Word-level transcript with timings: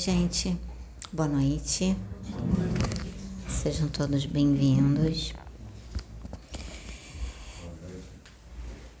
Gente. 0.00 0.58
Boa 1.12 1.28
noite. 1.28 1.94
Sejam 3.46 3.86
todos 3.86 4.24
bem-vindos. 4.24 5.34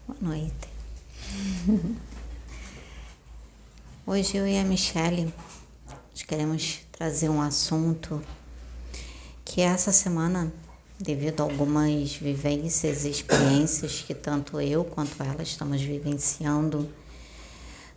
Boa 0.06 0.18
noite. 0.20 0.68
Hoje 4.06 4.36
eu 4.36 4.46
e 4.46 4.58
a 4.58 4.62
Michelle 4.62 5.32
nós 6.10 6.22
queremos 6.22 6.80
trazer 6.92 7.30
um 7.30 7.40
assunto 7.40 8.22
que 9.42 9.62
essa 9.62 9.92
semana, 9.92 10.52
devido 10.98 11.40
a 11.40 11.44
algumas 11.44 12.14
vivências 12.16 13.06
e 13.06 13.10
experiências 13.10 14.04
que 14.06 14.12
tanto 14.12 14.60
eu 14.60 14.84
quanto 14.84 15.22
ela 15.22 15.42
estamos 15.42 15.80
vivenciando 15.80 16.86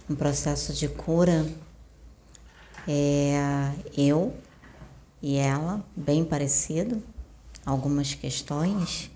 no 0.07 0.15
processo 0.15 0.71
de 0.71 0.87
cura, 0.87 1.45
é, 2.87 3.71
eu 3.97 4.33
e 5.21 5.37
ela, 5.37 5.83
bem 5.95 6.25
parecido, 6.25 7.01
algumas 7.65 8.13
questões, 8.13 9.09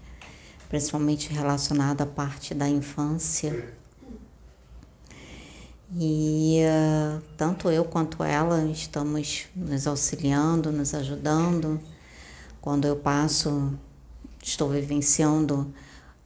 principalmente 0.69 1.31
relacionada 1.31 2.03
à 2.03 2.07
parte 2.07 2.53
da 2.53 2.67
infância. 2.67 3.73
E 5.95 6.61
uh, 6.63 7.21
tanto 7.37 7.69
eu 7.69 7.85
quanto 7.85 8.23
ela 8.23 8.65
estamos 8.65 9.45
nos 9.55 9.87
auxiliando, 9.87 10.71
nos 10.71 10.93
ajudando. 10.93 11.79
Quando 12.59 12.85
eu 12.85 12.95
passo, 12.97 13.73
estou 14.41 14.69
vivenciando 14.69 15.73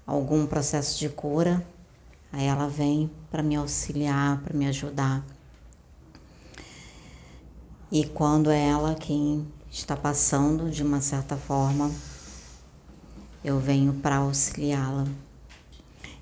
algum 0.06 0.46
processo 0.46 1.00
de 1.00 1.10
cura, 1.10 1.66
aí 2.32 2.46
ela 2.46 2.68
vem 2.68 3.10
para 3.30 3.44
me 3.44 3.56
auxiliar, 3.56 4.42
para 4.42 4.58
me 4.58 4.68
ajudar. 4.68 5.24
E 7.92 8.06
quando 8.06 8.50
é 8.50 8.70
ela 8.70 8.96
quem 8.96 9.46
está 9.70 9.98
passando 9.98 10.72
de 10.72 10.82
uma 10.82 11.02
certa 11.02 11.36
forma, 11.36 11.92
eu 13.44 13.60
venho 13.60 13.92
para 13.96 14.16
auxiliá-la. 14.16 15.06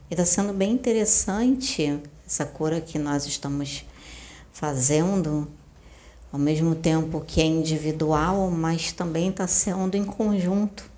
E 0.09 0.15
está 0.15 0.25
sendo 0.25 0.51
bem 0.51 0.71
interessante 0.71 2.01
essa 2.25 2.43
cura 2.43 2.81
que 2.81 2.97
nós 2.97 3.27
estamos 3.27 3.85
fazendo, 4.51 5.47
ao 6.33 6.39
mesmo 6.39 6.73
tempo 6.73 7.21
que 7.21 7.39
é 7.39 7.45
individual, 7.45 8.49
mas 8.49 8.91
também 8.91 9.29
está 9.29 9.45
sendo 9.45 9.95
em 9.95 10.03
conjunto, 10.03 10.89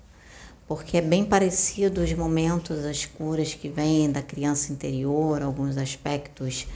porque 0.66 0.96
é 0.96 1.02
bem 1.02 1.22
parecido 1.22 2.00
os 2.00 2.14
momentos, 2.14 2.82
as 2.86 3.04
curas 3.04 3.52
que 3.52 3.68
vêm 3.68 4.10
da 4.10 4.22
criança 4.22 4.72
interior, 4.72 5.42
alguns 5.42 5.76
aspectos 5.76 6.66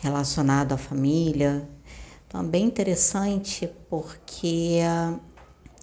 relacionados 0.00 0.74
à 0.74 0.78
família, 0.78 1.68
então, 2.32 2.40
é 2.40 2.44
bem 2.44 2.64
interessante 2.64 3.68
porque 3.90 4.78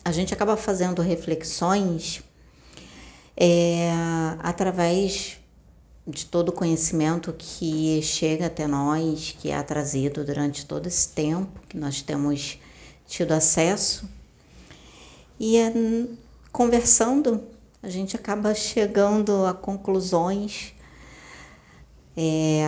a 0.04 0.12
gente 0.12 0.34
acaba 0.34 0.58
fazendo 0.58 1.00
reflexões 1.00 2.24
é, 3.38 3.92
através 4.40 5.38
de 6.08 6.26
todo 6.26 6.50
o 6.50 6.52
conhecimento 6.52 7.36
que 7.38 8.02
chega 8.02 8.48
até 8.48 8.66
nós, 8.66 9.36
que 9.38 9.52
é 9.52 9.62
trazido 9.62 10.26
durante 10.26 10.66
todo 10.66 10.88
esse 10.88 11.10
tempo 11.10 11.62
que 11.70 11.78
nós 11.78 12.02
temos 12.02 12.58
tido 13.06 13.34
acesso. 13.34 14.10
E 15.40 15.56
é, 15.56 15.72
conversando, 16.52 17.44
a 17.84 17.90
gente 17.90 18.16
acaba 18.16 18.56
chegando 18.56 19.46
a 19.46 19.54
conclusões 19.54 20.74
é, 22.18 22.66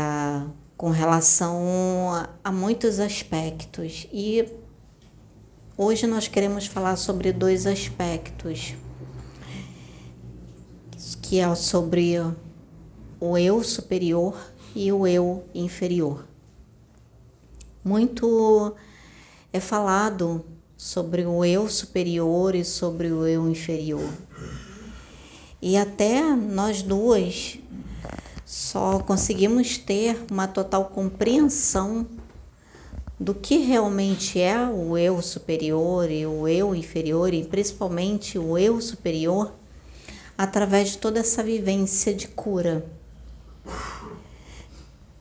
com 0.81 0.89
relação 0.89 2.11
a, 2.11 2.29
a 2.43 2.51
muitos 2.51 2.99
aspectos 2.99 4.07
e 4.11 4.43
hoje 5.77 6.07
nós 6.07 6.27
queremos 6.27 6.65
falar 6.65 6.95
sobre 6.95 7.31
dois 7.31 7.67
aspectos 7.67 8.73
que 11.21 11.37
é 11.37 11.53
sobre 11.53 12.15
o 13.19 13.37
eu 13.37 13.63
superior 13.63 14.35
e 14.75 14.91
o 14.91 15.05
eu 15.05 15.45
inferior. 15.53 16.25
Muito 17.83 18.75
é 19.53 19.59
falado 19.59 20.43
sobre 20.75 21.27
o 21.27 21.45
eu 21.45 21.69
superior 21.69 22.55
e 22.55 22.65
sobre 22.65 23.11
o 23.11 23.27
eu 23.27 23.47
inferior. 23.47 24.11
E 25.61 25.77
até 25.77 26.23
nós 26.35 26.81
duas 26.81 27.59
só 28.51 28.99
conseguimos 28.99 29.77
ter 29.77 30.25
uma 30.29 30.45
total 30.45 30.83
compreensão 30.87 32.05
do 33.17 33.33
que 33.33 33.59
realmente 33.59 34.41
é 34.41 34.59
o 34.67 34.97
eu 34.97 35.21
superior 35.21 36.11
e 36.11 36.25
o 36.25 36.45
eu 36.49 36.75
inferior, 36.75 37.33
e 37.33 37.45
principalmente 37.45 38.37
o 38.37 38.57
eu 38.57 38.81
superior, 38.81 39.53
através 40.37 40.89
de 40.89 40.97
toda 40.97 41.21
essa 41.21 41.41
vivência 41.41 42.13
de 42.13 42.27
cura. 42.27 42.85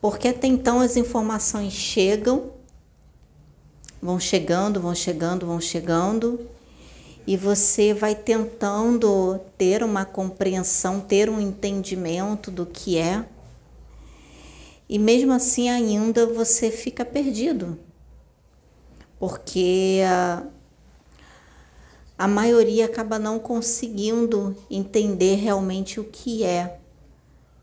Porque 0.01 0.27
até 0.27 0.47
então 0.47 0.81
as 0.81 0.97
informações 0.97 1.71
chegam, 1.71 2.51
vão 4.01 4.19
chegando, 4.19 4.81
vão 4.81 4.93
chegando, 4.93 5.45
vão 5.45 5.61
chegando, 5.61 6.37
e 7.25 7.37
você 7.37 7.93
vai 7.93 8.15
tentando 8.15 9.39
ter 9.57 9.83
uma 9.83 10.05
compreensão, 10.05 10.99
ter 10.99 11.29
um 11.29 11.39
entendimento 11.39 12.49
do 12.49 12.65
que 12.65 12.97
é, 12.97 13.25
e 14.89 14.99
mesmo 14.99 15.31
assim 15.31 15.69
ainda 15.69 16.25
você 16.25 16.69
fica 16.69 17.05
perdido, 17.05 17.79
porque 19.19 20.01
a, 20.05 20.43
a 22.17 22.27
maioria 22.27 22.85
acaba 22.85 23.17
não 23.17 23.39
conseguindo 23.39 24.55
entender 24.69 25.35
realmente 25.35 25.99
o 25.99 26.03
que 26.03 26.43
é 26.43 26.77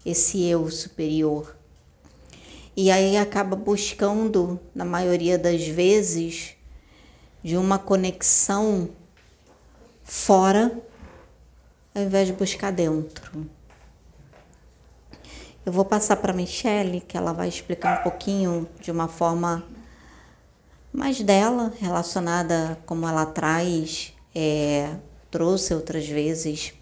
esse 0.06 0.42
eu 0.44 0.70
superior. 0.70 1.54
E 2.74 2.90
aí 2.90 3.16
acaba 3.16 3.56
buscando, 3.56 4.58
na 4.74 4.84
maioria 4.84 5.36
das 5.36 5.66
vezes, 5.66 6.54
de 7.42 7.56
uma 7.56 7.78
conexão 7.78 8.88
fora 10.08 10.72
ao 11.94 12.02
invés 12.02 12.26
de 12.26 12.32
buscar 12.32 12.72
dentro. 12.72 13.46
Eu 15.66 15.70
vou 15.70 15.84
passar 15.84 16.16
para 16.16 16.32
a 16.32 16.34
Michelle, 16.34 17.02
que 17.02 17.14
ela 17.14 17.34
vai 17.34 17.46
explicar 17.46 18.00
um 18.00 18.02
pouquinho 18.02 18.66
de 18.80 18.90
uma 18.90 19.06
forma 19.06 19.62
mais 20.90 21.20
dela, 21.20 21.74
relacionada 21.78 22.78
como 22.86 23.06
ela 23.06 23.26
traz, 23.26 24.14
é, 24.34 24.96
trouxe 25.30 25.74
outras 25.74 26.08
vezes 26.08 26.72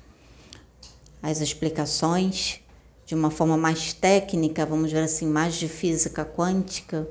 as 1.21 1.41
explicações 1.41 2.61
de 3.05 3.17
uma 3.17 3.31
forma 3.31 3.57
mais 3.57 3.93
técnica, 3.93 4.65
vamos 4.65 4.93
ver 4.93 5.03
assim, 5.03 5.27
mais 5.27 5.57
de 5.57 5.67
física 5.67 6.25
quântica. 6.25 7.09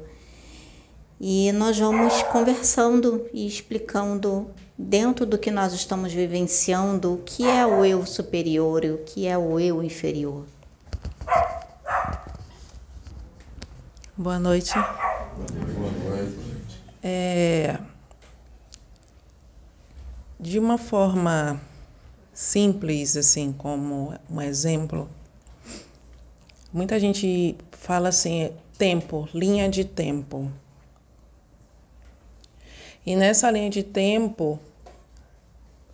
E 1.20 1.52
nós 1.52 1.78
vamos 1.78 2.24
conversando 2.24 3.28
e 3.34 3.46
explicando 3.46 4.50
dentro 4.78 5.26
do 5.26 5.38
que 5.38 5.50
nós 5.50 5.74
estamos 5.74 6.14
vivenciando, 6.14 7.14
o 7.14 7.18
que 7.20 7.48
é 7.48 7.66
o 7.66 7.86
eu 7.86 8.06
superior 8.06 8.84
e 8.84 8.92
o 8.92 8.98
que 9.00 9.26
é 9.28 9.38
o 9.38 9.60
eu 9.60 9.82
inferior. 9.82 10.46
Boa 14.18 14.40
noite. 14.40 14.74
Boa 14.74 15.92
noite. 15.92 16.84
É, 17.04 17.78
de 20.40 20.60
uma 20.60 20.78
forma 20.78 21.60
simples, 22.34 23.16
assim, 23.16 23.54
como 23.54 24.14
um 24.30 24.42
exemplo, 24.42 25.10
muita 26.72 27.00
gente 27.00 27.56
fala 27.72 28.10
assim, 28.10 28.52
tempo, 28.78 29.28
linha 29.34 29.70
de 29.70 29.86
tempo. 29.86 30.52
E 33.06 33.16
nessa 33.16 33.52
linha 33.52 33.70
de 33.70 33.84
tempo, 33.84 34.60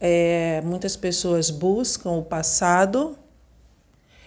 é, 0.03 0.61
muitas 0.61 0.95
pessoas 0.95 1.51
buscam 1.51 2.13
o 2.13 2.23
passado 2.23 3.15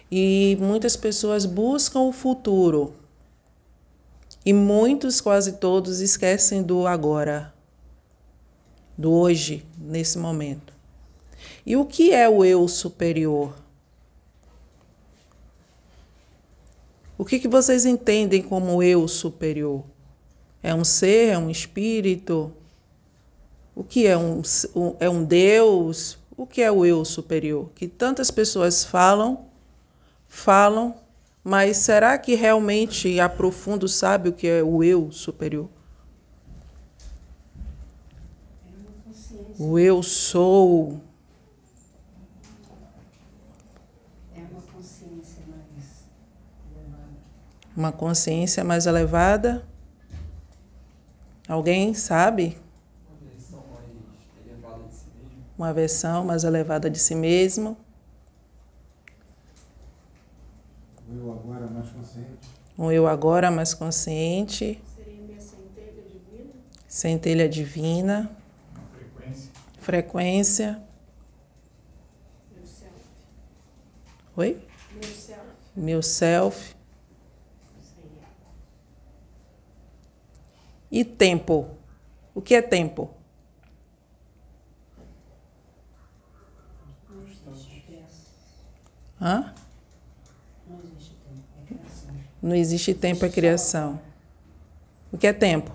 e 0.08 0.56
muitas 0.60 0.96
pessoas 0.96 1.44
buscam 1.44 2.02
o 2.02 2.12
futuro. 2.12 2.94
E 4.46 4.52
muitos, 4.52 5.20
quase 5.20 5.54
todos, 5.54 6.00
esquecem 6.00 6.62
do 6.62 6.86
agora, 6.86 7.52
do 8.96 9.10
hoje, 9.10 9.66
nesse 9.76 10.16
momento. 10.16 10.72
E 11.66 11.76
o 11.76 11.84
que 11.84 12.12
é 12.12 12.28
o 12.28 12.44
eu 12.44 12.68
superior? 12.68 13.56
O 17.18 17.24
que, 17.24 17.40
que 17.40 17.48
vocês 17.48 17.84
entendem 17.84 18.42
como 18.42 18.80
eu 18.80 19.08
superior? 19.08 19.82
É 20.62 20.72
um 20.72 20.84
ser, 20.84 21.30
é 21.30 21.38
um 21.38 21.50
espírito? 21.50 22.52
O 23.74 23.82
que 23.82 24.06
é 24.06 24.16
um, 24.16 24.40
é 25.00 25.10
um 25.10 25.24
Deus? 25.24 26.16
O 26.36 26.46
que 26.46 26.62
é 26.62 26.70
o 26.70 26.86
eu 26.86 27.04
superior? 27.04 27.70
Que 27.74 27.88
tantas 27.88 28.30
pessoas 28.30 28.84
falam, 28.84 29.46
falam, 30.28 30.94
mas 31.42 31.78
será 31.78 32.16
que 32.16 32.34
realmente 32.34 33.18
a 33.18 33.28
profundo 33.28 33.88
sabe 33.88 34.28
o 34.28 34.32
que 34.32 34.46
é 34.46 34.62
o 34.62 34.82
eu 34.82 35.10
superior? 35.10 35.68
O 39.58 39.78
eu 39.78 40.02
sou. 40.02 41.00
É 44.34 44.40
uma 44.40 44.62
consciência 44.62 45.42
mais 45.46 46.04
elevada. 46.72 47.08
Uma 47.76 47.92
consciência 47.92 48.64
mais 48.64 48.86
elevada. 48.86 49.64
Alguém 51.46 51.94
sabe? 51.94 52.63
Uma 55.56 55.72
versão 55.72 56.24
mais 56.24 56.44
elevada 56.44 56.90
de 56.90 56.98
si 56.98 57.14
mesmo. 57.14 57.76
O 61.08 61.14
eu 61.14 61.32
agora 61.32 61.66
mais 61.66 61.90
consciente. 61.90 62.48
Um 62.76 62.90
eu 62.90 63.06
agora 63.06 63.50
mais 63.50 63.72
consciente. 63.74 64.82
Seria 64.96 65.20
minha 65.22 65.40
centelha 65.40 66.02
divina? 66.02 66.52
Centelha 66.88 67.48
divina. 67.48 68.36
Uma 68.74 68.86
frequência. 68.88 69.52
Frequência. 69.78 70.82
Meu 72.56 72.66
self. 72.66 72.94
Oi? 74.36 74.66
Meu 74.92 75.02
self. 75.02 75.44
Meu 75.76 76.02
self. 76.02 76.74
E 80.90 81.04
tempo. 81.04 81.70
O 82.34 82.40
que 82.40 82.54
é 82.54 82.62
tempo? 82.62 83.10
Não 87.10 87.24
existe 87.52 87.80
criação. 87.80 88.32
Hã? 89.24 89.54
Não 90.68 90.76
existe 90.84 91.14
tempo. 91.24 91.44
É 91.58 91.64
criação. 91.66 92.14
Não 92.42 92.54
existe 92.54 92.94
tempo 92.94 93.24
é 93.24 93.28
criação. 93.30 94.00
O 95.10 95.16
que 95.16 95.26
é 95.26 95.32
tempo? 95.32 95.72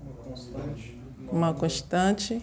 Uma 0.00 0.14
constante. 0.14 1.00
Uma 1.30 1.54
constante. 1.54 2.42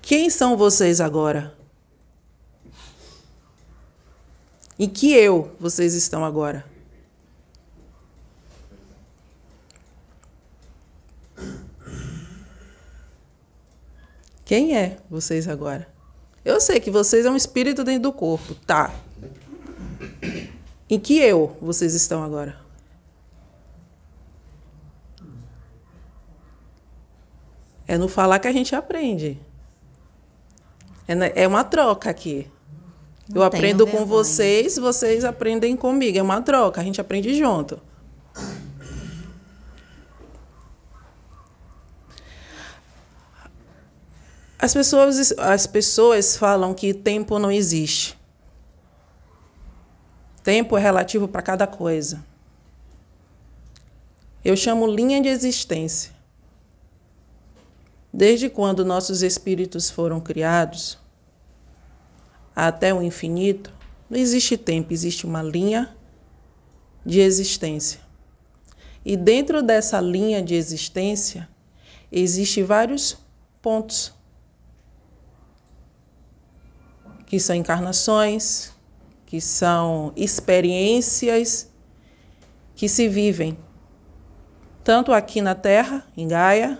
Quem 0.00 0.30
são 0.30 0.56
vocês 0.56 1.00
agora? 1.00 1.52
Em 4.78 4.88
que 4.88 5.12
eu 5.12 5.52
vocês 5.58 5.94
estão 5.94 6.24
agora? 6.24 6.75
Quem 14.46 14.76
é 14.76 14.96
vocês 15.10 15.46
agora? 15.48 15.86
Eu 16.44 16.60
sei 16.60 16.78
que 16.80 16.90
vocês 16.90 17.26
é 17.26 17.30
um 17.30 17.36
espírito 17.36 17.82
dentro 17.84 18.04
do 18.04 18.12
corpo, 18.12 18.54
tá? 18.66 18.94
Em 20.88 20.98
que 21.00 21.18
eu 21.18 21.56
vocês 21.60 21.92
estão 21.94 22.22
agora? 22.22 22.56
É 27.86 27.96
no 27.96 28.08
falar 28.08 28.38
que 28.38 28.48
a 28.48 28.52
gente 28.52 28.74
aprende. 28.74 29.38
É, 31.06 31.14
na- 31.14 31.26
é 31.26 31.46
uma 31.46 31.62
troca 31.62 32.10
aqui. 32.10 32.50
Não 33.28 33.42
Eu 33.42 33.44
aprendo 33.44 33.84
com 33.86 33.92
vergonha. 33.98 34.06
vocês, 34.06 34.76
vocês 34.76 35.24
aprendem 35.24 35.76
comigo. 35.76 36.18
É 36.18 36.22
uma 36.22 36.40
troca, 36.42 36.80
a 36.80 36.84
gente 36.84 37.00
aprende 37.00 37.34
junto. 37.36 37.80
As 44.58 44.72
pessoas, 44.72 45.32
as 45.38 45.66
pessoas 45.66 46.36
falam 46.36 46.72
que 46.72 46.94
tempo 46.94 47.38
não 47.38 47.52
existe. 47.52 48.18
Tempo 50.42 50.76
é 50.76 50.80
relativo 50.80 51.28
para 51.28 51.42
cada 51.42 51.66
coisa. 51.66 52.24
Eu 54.44 54.56
chamo 54.56 54.86
linha 54.86 55.20
de 55.20 55.28
existência. 55.28 56.12
Desde 58.12 58.48
quando 58.48 58.84
nossos 58.84 59.22
espíritos 59.22 59.90
foram 59.90 60.20
criados 60.20 60.98
até 62.54 62.94
o 62.94 63.02
infinito, 63.02 63.70
não 64.08 64.18
existe 64.18 64.56
tempo, 64.56 64.92
existe 64.92 65.26
uma 65.26 65.42
linha 65.42 65.94
de 67.04 67.20
existência. 67.20 68.00
E 69.04 69.16
dentro 69.16 69.62
dessa 69.62 70.00
linha 70.00 70.40
de 70.40 70.54
existência, 70.54 71.48
existem 72.10 72.64
vários 72.64 73.18
pontos 73.60 74.15
que 77.26 77.38
são 77.40 77.54
encarnações, 77.54 78.72
que 79.26 79.40
são 79.40 80.12
experiências 80.16 81.68
que 82.74 82.88
se 82.88 83.08
vivem 83.08 83.58
tanto 84.84 85.12
aqui 85.12 85.40
na 85.42 85.54
Terra, 85.54 86.06
em 86.16 86.28
Gaia, 86.28 86.78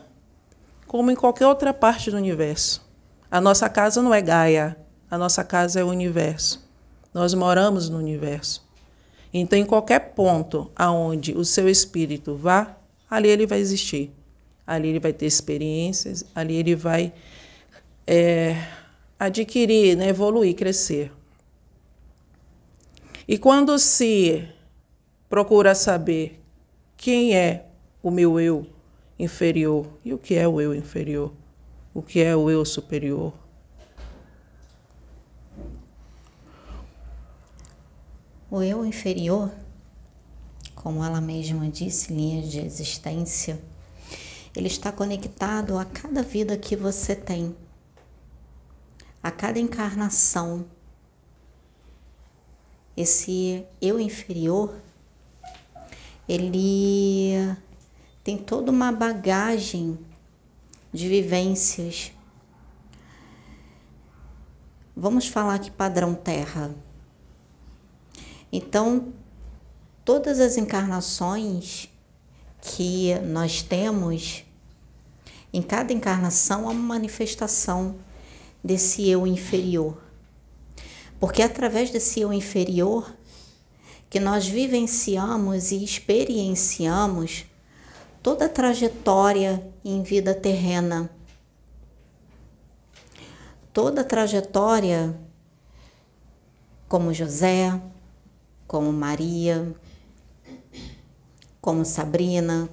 como 0.87 1.11
em 1.11 1.17
qualquer 1.17 1.49
outra 1.49 1.75
parte 1.75 2.09
do 2.09 2.17
universo. 2.17 2.87
A 3.29 3.41
nossa 3.41 3.69
casa 3.69 4.01
não 4.01 4.15
é 4.15 4.23
Gaia, 4.23 4.77
a 5.11 5.19
nossa 5.19 5.43
casa 5.43 5.81
é 5.81 5.85
o 5.85 5.89
universo. 5.89 6.65
Nós 7.13 7.35
moramos 7.35 7.89
no 7.89 7.99
universo. 7.99 8.65
Então, 9.35 9.59
em 9.59 9.67
qualquer 9.67 10.15
ponto 10.15 10.71
aonde 10.77 11.33
o 11.33 11.45
seu 11.45 11.69
espírito 11.69 12.37
vá, 12.37 12.77
ali 13.11 13.29
ele 13.29 13.45
vai 13.45 13.59
existir. 13.59 14.13
Ali 14.65 14.89
ele 14.89 15.01
vai 15.01 15.13
ter 15.13 15.27
experiências, 15.27 16.25
ali 16.33 16.55
ele 16.55 16.77
vai 16.77 17.13
é, 18.07 18.57
adquirir, 19.19 19.97
né, 19.97 20.09
evoluir, 20.09 20.55
crescer. 20.55 21.13
E 23.27 23.39
quando 23.39 23.79
se 23.79 24.49
procura 25.29 25.75
saber 25.75 26.41
quem 26.97 27.37
é 27.37 27.67
o 28.03 28.11
meu 28.11 28.39
eu 28.39 28.67
inferior 29.19 29.87
e 30.05 30.13
o 30.15 30.19
que 30.19 30.35
é 30.35 30.47
o 30.47 30.61
eu 30.61 30.75
inferior, 30.75 31.33
o 31.93 32.03
que 32.03 32.21
é 32.21 32.37
o 32.37 32.51
eu 32.51 32.65
superior, 32.65 33.33
O 38.49 38.63
eu 38.63 38.87
inferior, 38.87 39.51
como 40.73 41.03
ela 41.03 41.21
mesma 41.21 41.69
disse, 41.69 42.13
linha 42.13 42.41
de 42.43 42.61
existência, 42.61 43.61
ele 44.55 44.69
está 44.69 44.93
conectado 44.93 45.77
a 45.77 45.85
cada 45.85 46.23
vida 46.23 46.57
que 46.57 46.77
você 46.77 47.17
tem, 47.17 47.57
a 49.27 49.31
cada 49.33 49.59
encarnação. 49.59 50.67
Esse 52.97 53.67
eu 53.83 53.99
inferior, 53.99 54.81
ele 56.29 57.33
tem 58.23 58.39
toda 58.39 58.71
uma 58.71 58.93
bagagem 58.93 59.99
de 60.93 61.09
vivências. 61.09 62.13
Vamos 64.97 65.27
falar 65.27 65.57
aqui 65.57 65.73
padrão 65.73 66.15
terra. 66.15 66.73
Então, 68.53 69.13
todas 70.05 70.39
as 70.39 70.57
encarnações 70.57 71.89
que 72.63 73.13
nós 73.25 73.61
temos, 73.61 74.45
em 75.53 75.61
cada 75.61 75.93
encarnação 75.93 76.69
há 76.69 76.71
uma 76.71 76.95
manifestação 76.95 78.06
desse 78.63 79.09
eu 79.09 79.27
inferior. 79.27 80.01
Porque 81.19 81.43
é 81.43 81.45
através 81.45 81.91
desse 81.91 82.21
eu 82.21 82.33
inferior 82.33 83.15
que 84.09 84.21
nós 84.21 84.47
vivenciamos 84.47 85.73
e 85.73 85.83
experienciamos 85.83 87.47
toda 88.23 88.47
a 88.47 88.49
trajetória 88.49 89.67
em 89.85 90.03
vida 90.03 90.35
terrena. 90.35 91.11
Toda 93.73 94.01
a 94.01 94.05
trajetória 94.05 95.17
como 96.89 97.13
José, 97.13 97.81
como 98.67 98.93
Maria, 98.93 99.75
como 101.61 101.85
Sabrina, 101.85 102.69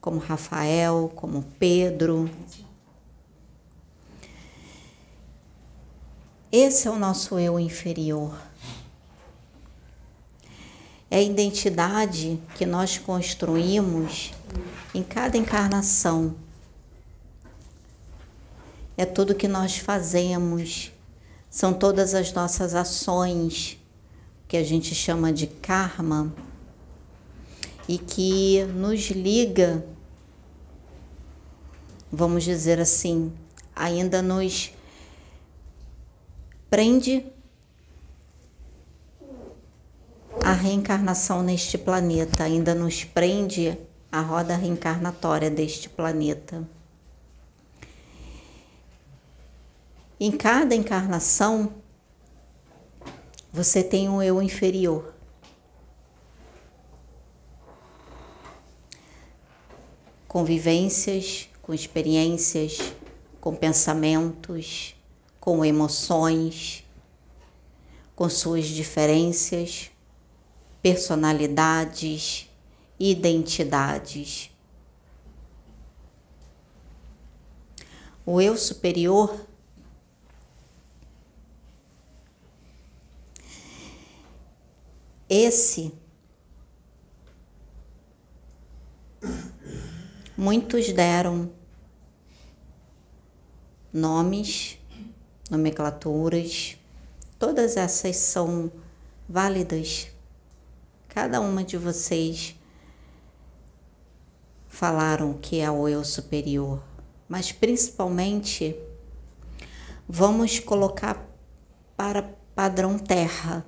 como 0.00 0.18
Rafael, 0.18 1.10
como 1.14 1.42
Pedro. 1.58 2.28
Esse 6.52 6.88
é 6.88 6.90
o 6.90 6.98
nosso 6.98 7.38
eu 7.38 7.60
inferior. 7.60 8.34
É 11.08 11.18
a 11.18 11.22
identidade 11.22 12.40
que 12.56 12.66
nós 12.66 12.98
construímos 12.98 14.32
em 14.92 15.00
cada 15.00 15.36
encarnação. 15.36 16.34
É 18.96 19.06
tudo 19.06 19.34
que 19.34 19.46
nós 19.46 19.78
fazemos, 19.78 20.90
são 21.48 21.72
todas 21.72 22.14
as 22.14 22.32
nossas 22.32 22.74
ações, 22.74 23.78
que 24.48 24.56
a 24.56 24.64
gente 24.64 24.92
chama 24.92 25.32
de 25.32 25.46
karma, 25.46 26.34
e 27.88 27.96
que 27.96 28.64
nos 28.74 29.08
liga, 29.10 29.84
vamos 32.10 32.42
dizer 32.42 32.80
assim, 32.80 33.32
ainda 33.74 34.20
nos 34.20 34.72
prende 36.70 37.26
a 40.42 40.52
reencarnação 40.52 41.42
neste 41.42 41.76
planeta 41.76 42.44
ainda 42.44 42.74
nos 42.74 43.04
prende 43.04 43.76
à 44.10 44.20
roda 44.20 44.56
reencarnatória 44.56 45.50
deste 45.50 45.88
planeta. 45.88 46.66
Em 50.18 50.30
cada 50.30 50.74
encarnação, 50.74 51.72
você 53.52 53.82
tem 53.82 54.08
um 54.08 54.22
eu 54.22 54.40
inferior. 54.40 55.14
Com 60.28 60.44
vivências, 60.44 61.48
com 61.62 61.74
experiências, 61.74 62.92
com 63.40 63.54
pensamentos, 63.54 64.94
com 65.50 65.64
emoções, 65.64 66.84
com 68.14 68.28
suas 68.28 68.66
diferenças, 68.66 69.90
personalidades, 70.80 72.48
identidades. 73.00 74.48
O 78.24 78.40
eu 78.40 78.56
superior 78.56 79.44
esse 85.28 85.92
muitos 90.36 90.92
deram 90.92 91.50
nomes, 93.92 94.79
nomenclaturas, 95.50 96.76
todas 97.38 97.76
essas 97.76 98.16
são 98.16 98.70
válidas. 99.28 100.08
Cada 101.08 101.40
uma 101.40 101.64
de 101.64 101.76
vocês 101.76 102.54
falaram 104.68 105.34
que 105.34 105.60
é 105.60 105.70
o 105.70 105.88
eu 105.88 106.04
superior, 106.04 106.82
mas 107.28 107.52
principalmente 107.52 108.76
vamos 110.08 110.58
colocar 110.58 111.28
para 111.96 112.22
padrão 112.54 112.98
terra. 112.98 113.66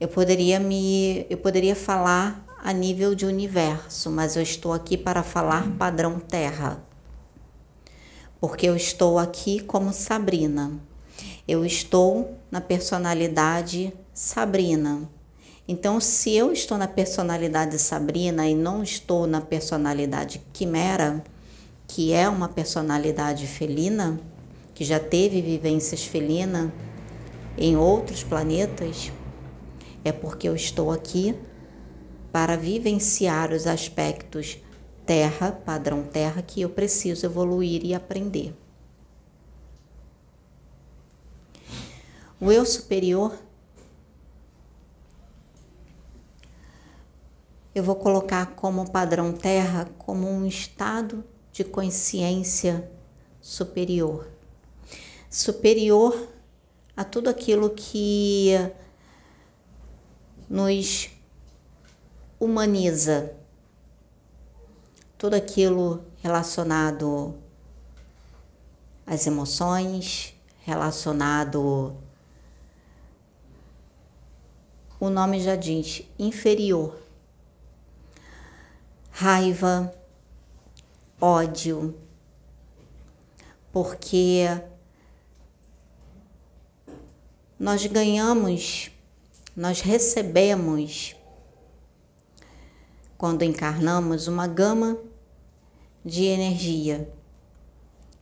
Eu 0.00 0.08
poderia 0.08 0.58
me 0.58 1.26
eu 1.28 1.38
poderia 1.38 1.76
falar 1.76 2.44
a 2.62 2.72
nível 2.72 3.14
de 3.14 3.26
universo, 3.26 4.10
mas 4.10 4.36
eu 4.36 4.42
estou 4.42 4.72
aqui 4.72 4.96
para 4.96 5.22
falar 5.22 5.68
padrão 5.76 6.18
terra. 6.18 6.82
Porque 8.42 8.68
eu 8.68 8.74
estou 8.74 9.20
aqui 9.20 9.60
como 9.60 9.92
Sabrina. 9.92 10.72
Eu 11.46 11.64
estou 11.64 12.36
na 12.50 12.60
personalidade 12.60 13.92
Sabrina. 14.12 15.08
Então, 15.68 16.00
se 16.00 16.34
eu 16.34 16.52
estou 16.52 16.76
na 16.76 16.88
personalidade 16.88 17.78
Sabrina 17.78 18.48
e 18.48 18.52
não 18.52 18.82
estou 18.82 19.28
na 19.28 19.40
personalidade 19.40 20.42
Quimera, 20.52 21.22
que 21.86 22.12
é 22.12 22.28
uma 22.28 22.48
personalidade 22.48 23.46
felina, 23.46 24.18
que 24.74 24.84
já 24.84 24.98
teve 24.98 25.40
vivências 25.40 26.04
felinas 26.04 26.68
em 27.56 27.76
outros 27.76 28.24
planetas, 28.24 29.12
é 30.04 30.10
porque 30.10 30.48
eu 30.48 30.56
estou 30.56 30.90
aqui 30.90 31.32
para 32.32 32.56
vivenciar 32.56 33.52
os 33.52 33.68
aspectos 33.68 34.58
terra, 35.06 35.52
padrão 35.52 36.02
terra, 36.02 36.42
que 36.42 36.60
eu 36.60 36.70
preciso 36.70 37.26
evoluir 37.26 37.84
e 37.84 37.94
aprender. 37.94 38.54
O 42.40 42.50
eu 42.50 42.66
superior, 42.66 43.38
eu 47.74 47.84
vou 47.84 47.96
colocar 47.96 48.46
como 48.54 48.90
padrão 48.90 49.32
terra 49.32 49.88
como 49.96 50.28
um 50.28 50.44
estado 50.46 51.24
de 51.52 51.62
consciência 51.62 52.90
superior. 53.40 54.28
Superior 55.30 56.28
a 56.96 57.04
tudo 57.04 57.30
aquilo 57.30 57.70
que 57.70 58.50
nos 60.48 61.10
humaniza 62.38 63.34
tudo 65.22 65.34
aquilo 65.34 66.04
relacionado 66.20 67.38
às 69.06 69.24
emoções, 69.24 70.34
relacionado. 70.62 71.96
O 74.98 75.08
nome 75.08 75.38
já 75.38 75.54
diz 75.54 76.02
inferior. 76.18 76.98
Raiva, 79.12 79.94
ódio, 81.20 81.96
porque 83.72 84.48
nós 87.60 87.86
ganhamos, 87.86 88.90
nós 89.54 89.80
recebemos 89.82 91.14
quando 93.16 93.44
encarnamos 93.44 94.26
uma 94.26 94.48
gama 94.48 94.98
de 96.04 96.24
energia 96.24 97.08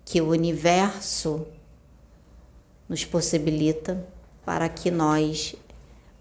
que 0.05 0.21
o 0.21 0.29
universo 0.29 1.47
nos 2.89 3.05
possibilita 3.05 4.07
para 4.45 4.69
que 4.69 4.91
nós 4.91 5.55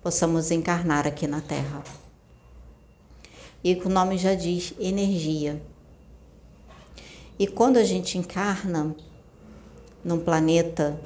possamos 0.01 0.51
encarnar 0.51 1.07
aqui 1.07 1.27
na 1.27 1.41
Terra. 1.41 1.83
E 3.63 3.73
o 3.73 3.89
nome 3.89 4.17
já 4.17 4.35
diz 4.35 4.73
energia. 4.79 5.61
E 7.37 7.47
quando 7.47 7.77
a 7.77 7.83
gente 7.83 8.17
encarna 8.17 8.95
num 10.03 10.19
planeta 10.19 10.99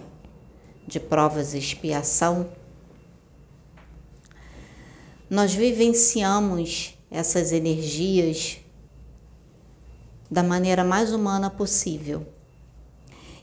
de 0.85 0.99
provas 0.99 1.53
e 1.53 1.57
expiação, 1.57 2.51
nós 5.29 5.53
vivenciamos 5.53 6.97
essas 7.09 7.51
energias 7.51 8.62
da 10.29 10.43
maneira 10.43 10.83
mais 10.83 11.13
humana 11.13 11.49
possível. 11.49 12.25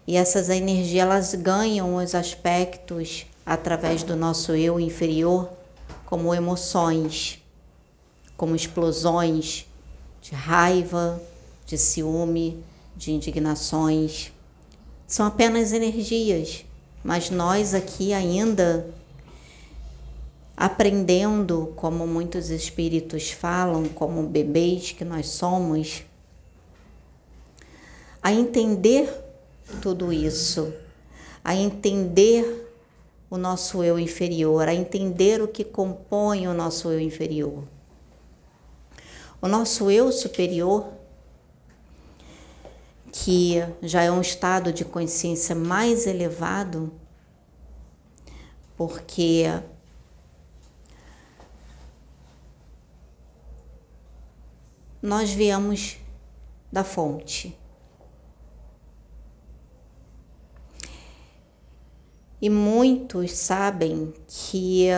E 0.07 0.17
essas 0.17 0.49
energias 0.49 1.03
elas 1.03 1.35
ganham 1.35 1.97
os 1.97 2.15
aspectos 2.15 3.27
através 3.47 4.03
do 4.03 4.17
nosso 4.17 4.53
eu 4.53 4.81
inferior 4.81 5.49
como 6.05 6.35
emoções, 6.35 7.41
como 8.37 8.57
explosões 8.57 9.67
de 10.21 10.35
raiva, 10.35 11.21
de 11.67 11.79
ciúme, 11.79 12.63
de 12.97 13.13
indignações. 13.13 14.33
São 15.07 15.27
apenas 15.27 15.73
energias, 15.73 16.65
mas 17.05 17.31
nós 17.31 17.75
aqui 17.75 18.13
ainda 18.13 18.93
aprendendo, 20.57 21.73
como 21.77 22.07
muitos 22.07 22.51
espíritos 22.51 23.31
falam, 23.31 23.85
como 23.85 24.23
bebês 24.25 24.93
que 24.93 25.05
nós 25.05 25.29
somos, 25.29 26.03
a 28.23 28.33
entender 28.33 29.13
tudo 29.81 30.13
isso, 30.13 30.73
a 31.45 31.55
entender 31.55 32.69
o 33.31 33.39
nosso 33.39 33.83
eu 33.85 33.99
inferior, 33.99 34.69
a 34.69 34.75
entender 34.75 35.41
o 35.41 35.49
que 35.49 35.65
compõe 35.65 36.49
o 36.49 36.55
nosso 36.55 36.91
eu 36.91 37.01
inferior. 37.01 37.65
O 39.41 39.49
nosso 39.49 39.91
eu 39.91 40.13
superior, 40.13 40.87
que 43.13 43.57
já 43.83 44.03
é 44.03 44.11
um 44.11 44.21
estado 44.21 44.73
de 44.73 44.85
consciência 44.85 45.55
mais 45.55 46.07
elevado, 46.07 46.93
porque 48.77 49.45
nós 55.01 55.31
viemos 55.31 55.97
da 56.71 56.85
fonte. 56.85 57.60
E 62.41 62.49
muitos 62.49 63.33
sabem 63.33 64.15
que 64.27 64.89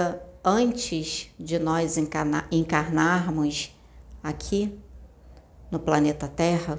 antes 0.44 1.28
de 1.38 1.58
nós 1.58 1.96
encarnarmos 2.50 3.74
aqui 4.22 4.78
no 5.70 5.78
planeta 5.78 6.28
Terra, 6.28 6.78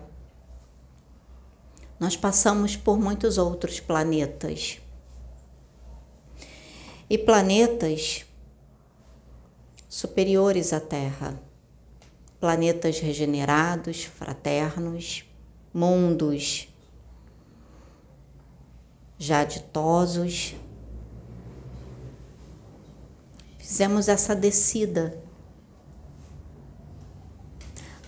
nós 2.00 2.16
passamos 2.16 2.76
por 2.76 3.00
muitos 3.00 3.38
outros 3.38 3.80
planetas. 3.80 4.80
E 7.10 7.18
planetas 7.18 8.26
superiores 9.90 10.74
à 10.74 10.80
Terra 10.80 11.40
planetas 12.44 13.00
regenerados, 13.00 14.04
fraternos, 14.04 15.24
mundos 15.74 16.68
já 19.24 19.46
ditosos, 19.46 20.54
fizemos 23.58 24.10
essa 24.10 24.36
descida 24.36 25.18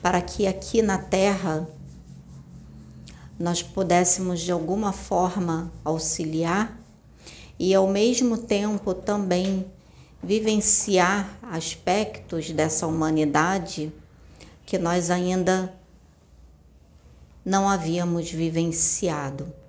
para 0.02 0.20
que 0.22 0.46
aqui 0.46 0.82
na 0.82 0.98
Terra 0.98 1.70
nós 3.40 3.64
pudéssemos 3.64 4.42
de 4.42 4.52
alguma 4.52 4.92
forma 4.92 5.72
auxiliar 5.86 6.78
e 7.58 7.74
ao 7.74 7.88
mesmo 7.88 8.38
tempo 8.38 8.94
também 8.94 9.66
vivenciar 10.22 11.30
aspectos 11.44 12.52
dessa 12.52 12.88
humanidade 12.88 13.90
que 14.66 14.78
nós 14.78 15.10
ainda 15.10 15.74
não 17.46 17.70
havíamos 17.70 18.30
vivenciado. 18.30 19.64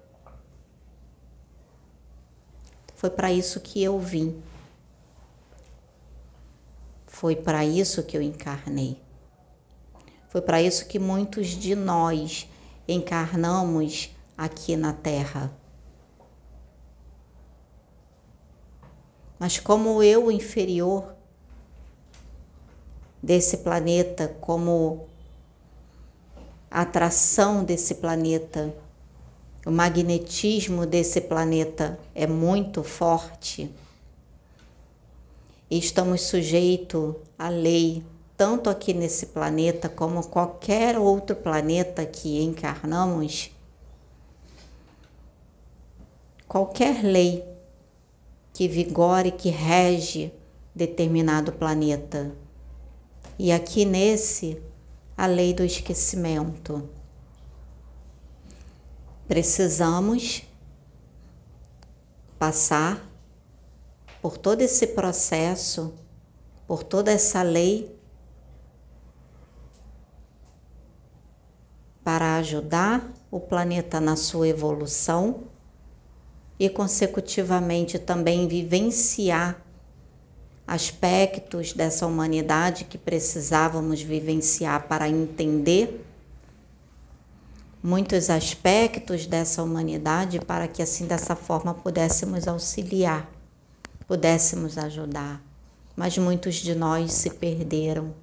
Foi 2.96 3.10
para 3.10 3.30
isso 3.30 3.60
que 3.60 3.82
eu 3.82 4.00
vim. 4.00 4.42
Foi 7.06 7.36
para 7.36 7.64
isso 7.64 8.02
que 8.02 8.16
eu 8.16 8.22
encarnei. 8.22 8.98
Foi 10.30 10.40
para 10.40 10.62
isso 10.62 10.86
que 10.86 10.98
muitos 10.98 11.48
de 11.48 11.74
nós 11.74 12.48
encarnamos 12.88 14.10
aqui 14.36 14.76
na 14.76 14.94
Terra. 14.94 15.52
Mas 19.38 19.58
como 19.58 20.02
eu 20.02 20.32
inferior 20.32 21.14
desse 23.22 23.58
planeta, 23.58 24.34
como 24.40 25.06
atração 26.70 27.62
desse 27.62 27.96
planeta, 27.96 28.74
o 29.66 29.70
magnetismo 29.72 30.86
desse 30.86 31.20
planeta 31.20 31.98
é 32.14 32.24
muito 32.24 32.84
forte 32.84 33.68
e 35.68 35.76
estamos 35.76 36.22
sujeitos 36.22 37.16
à 37.36 37.48
lei, 37.48 38.04
tanto 38.36 38.70
aqui 38.70 38.94
nesse 38.94 39.26
planeta 39.26 39.88
como 39.88 40.24
qualquer 40.28 40.96
outro 40.96 41.34
planeta 41.34 42.06
que 42.06 42.40
encarnamos. 42.40 43.50
Qualquer 46.46 47.02
lei 47.02 47.44
que 48.54 48.68
vigore, 48.68 49.32
que 49.32 49.48
rege 49.48 50.32
determinado 50.72 51.50
planeta. 51.50 52.30
E 53.36 53.50
aqui 53.50 53.84
nesse, 53.84 54.62
a 55.16 55.26
lei 55.26 55.52
do 55.52 55.64
esquecimento. 55.64 56.88
Precisamos 59.28 60.44
passar 62.38 63.04
por 64.22 64.38
todo 64.38 64.60
esse 64.60 64.88
processo, 64.88 65.94
por 66.66 66.84
toda 66.84 67.10
essa 67.10 67.42
lei, 67.42 67.94
para 72.04 72.36
ajudar 72.36 73.12
o 73.32 73.40
planeta 73.40 74.00
na 74.00 74.14
sua 74.14 74.46
evolução 74.46 75.44
e, 76.56 76.70
consecutivamente, 76.70 77.98
também 77.98 78.46
vivenciar 78.46 79.60
aspectos 80.64 81.72
dessa 81.72 82.06
humanidade 82.06 82.84
que 82.84 82.96
precisávamos 82.96 84.00
vivenciar 84.02 84.86
para 84.86 85.08
entender 85.08 86.05
muitos 87.82 88.30
aspectos 88.30 89.26
dessa 89.26 89.62
humanidade 89.62 90.40
para 90.40 90.66
que 90.66 90.82
assim 90.82 91.06
dessa 91.06 91.36
forma 91.36 91.74
pudéssemos 91.74 92.48
auxiliar, 92.48 93.30
pudéssemos 94.06 94.78
ajudar. 94.78 95.42
Mas 95.94 96.18
muitos 96.18 96.56
de 96.56 96.74
nós 96.74 97.12
se 97.12 97.30
perderam. 97.30 98.14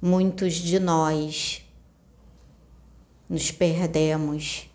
Muitos 0.00 0.54
de 0.54 0.80
nós 0.80 1.64
nos 3.28 3.50
perdemos 3.52 4.68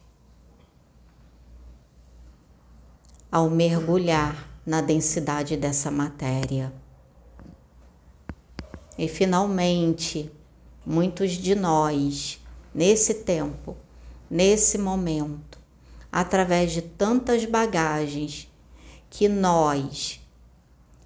ao 3.32 3.50
mergulhar 3.50 4.48
na 4.66 4.82
densidade 4.82 5.56
dessa 5.58 5.92
matéria. 5.92 6.74
E 8.98 9.08
finalmente, 9.08 10.32
muitos 10.86 11.32
de 11.32 11.54
nós, 11.54 12.40
nesse 12.78 13.16
tempo, 13.16 13.76
nesse 14.30 14.78
momento, 14.78 15.58
através 16.12 16.72
de 16.72 16.84
tantas 16.84 17.44
bagagens 17.44 18.48
que 19.10 19.28
nós, 19.28 20.22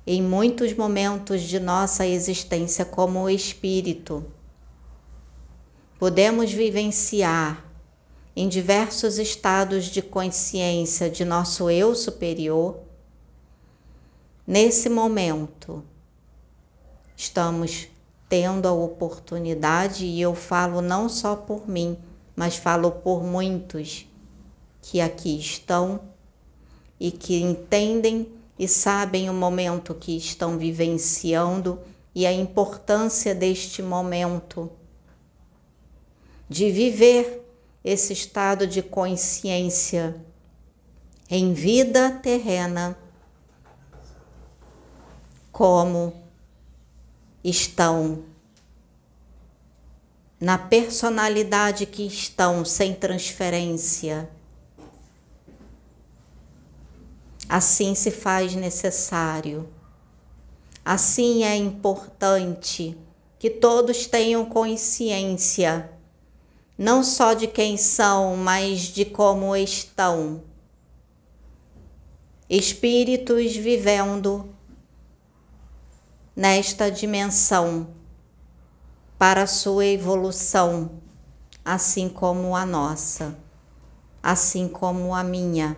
em 0.05 0.21
muitos 0.21 0.73
momentos 0.73 1.43
de 1.43 1.61
nossa 1.61 2.05
existência 2.05 2.83
como 2.83 3.29
espírito, 3.29 4.25
podemos 5.97 6.51
vivenciar 6.51 7.65
em 8.35 8.49
diversos 8.49 9.17
estados 9.17 9.85
de 9.85 10.01
consciência 10.01 11.09
de 11.09 11.23
nosso 11.23 11.69
eu 11.69 11.95
superior, 11.95 12.81
nesse 14.45 14.89
momento 14.89 15.85
estamos 17.15 17.90
tendo 18.31 18.65
a 18.65 18.71
oportunidade, 18.71 20.05
e 20.05 20.21
eu 20.21 20.33
falo 20.33 20.81
não 20.81 21.09
só 21.09 21.35
por 21.35 21.67
mim, 21.67 21.97
mas 22.33 22.55
falo 22.55 22.89
por 22.89 23.21
muitos 23.21 24.07
que 24.81 25.01
aqui 25.01 25.37
estão 25.37 25.99
e 26.97 27.11
que 27.11 27.41
entendem 27.41 28.31
e 28.57 28.69
sabem 28.69 29.29
o 29.29 29.33
momento 29.33 29.93
que 29.93 30.15
estão 30.15 30.57
vivenciando 30.57 31.77
e 32.15 32.25
a 32.25 32.31
importância 32.31 33.35
deste 33.35 33.81
momento 33.83 34.71
de 36.47 36.71
viver 36.71 37.45
esse 37.83 38.13
estado 38.13 38.65
de 38.65 38.81
consciência 38.81 40.15
em 41.29 41.51
vida 41.51 42.11
terrena, 42.23 42.97
como 45.51 46.21
estão 47.43 48.23
na 50.39 50.57
personalidade 50.57 51.85
que 51.85 52.05
estão 52.05 52.65
sem 52.65 52.93
transferência. 52.93 54.29
Assim 57.47 57.93
se 57.95 58.11
faz 58.11 58.55
necessário. 58.55 59.69
Assim 60.83 61.43
é 61.43 61.55
importante 61.55 62.97
que 63.37 63.49
todos 63.49 64.07
tenham 64.07 64.45
consciência 64.45 65.91
não 66.81 67.03
só 67.03 67.35
de 67.35 67.45
quem 67.45 67.77
são, 67.77 68.35
mas 68.35 68.79
de 68.81 69.05
como 69.05 69.55
estão. 69.55 70.41
Espíritos 72.49 73.55
vivendo 73.55 74.49
nesta 76.35 76.89
dimensão 76.89 77.87
para 79.17 79.45
sua 79.45 79.85
evolução, 79.85 80.91
assim 81.63 82.09
como 82.09 82.55
a 82.55 82.65
nossa, 82.65 83.37
assim 84.21 84.67
como 84.67 85.13
a 85.13 85.23
minha. 85.23 85.77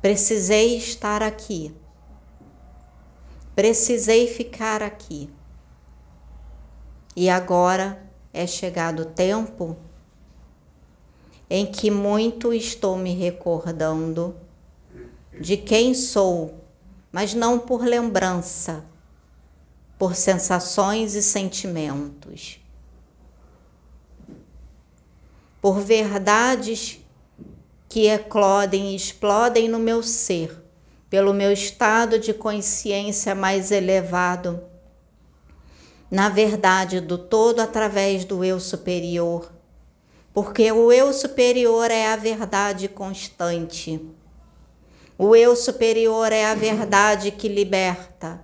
Precisei 0.00 0.76
estar 0.76 1.22
aqui. 1.22 1.74
Precisei 3.54 4.26
ficar 4.26 4.82
aqui. 4.82 5.30
E 7.14 7.30
agora 7.30 8.02
é 8.32 8.46
chegado 8.46 9.00
o 9.02 9.06
tempo 9.06 9.76
em 11.48 11.64
que 11.64 11.90
muito 11.90 12.52
estou 12.52 12.98
me 12.98 13.14
recordando 13.14 14.36
de 15.40 15.56
quem 15.56 15.94
sou, 15.94 16.65
mas 17.16 17.32
não 17.32 17.58
por 17.58 17.82
lembrança, 17.82 18.84
por 19.98 20.14
sensações 20.14 21.14
e 21.14 21.22
sentimentos, 21.22 22.60
por 25.62 25.80
verdades 25.80 27.00
que 27.88 28.06
eclodem 28.06 28.92
e 28.92 28.96
explodem 28.96 29.66
no 29.66 29.78
meu 29.78 30.02
ser, 30.02 30.62
pelo 31.08 31.32
meu 31.32 31.50
estado 31.50 32.18
de 32.18 32.34
consciência 32.34 33.34
mais 33.34 33.70
elevado 33.70 34.62
na 36.10 36.28
verdade 36.28 37.00
do 37.00 37.16
todo 37.16 37.60
através 37.60 38.26
do 38.26 38.44
eu 38.44 38.60
superior, 38.60 39.50
porque 40.34 40.70
o 40.70 40.92
eu 40.92 41.14
superior 41.14 41.90
é 41.90 42.12
a 42.12 42.16
verdade 42.16 42.88
constante. 42.88 44.15
O 45.18 45.34
eu 45.34 45.56
superior 45.56 46.30
é 46.30 46.44
a 46.44 46.54
verdade 46.54 47.30
que 47.30 47.48
liberta. 47.48 48.40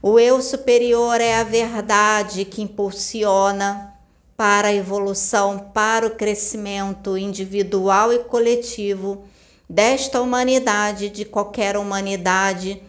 O 0.00 0.20
eu 0.20 0.40
superior 0.40 1.20
é 1.20 1.34
a 1.34 1.42
verdade 1.42 2.44
que 2.44 2.62
impulsiona 2.62 3.92
para 4.36 4.68
a 4.68 4.74
evolução, 4.74 5.58
para 5.74 6.06
o 6.06 6.10
crescimento 6.10 7.18
individual 7.18 8.12
e 8.12 8.20
coletivo 8.20 9.24
desta 9.68 10.20
humanidade, 10.20 11.10
de 11.10 11.24
qualquer 11.24 11.76
humanidade, 11.76 12.80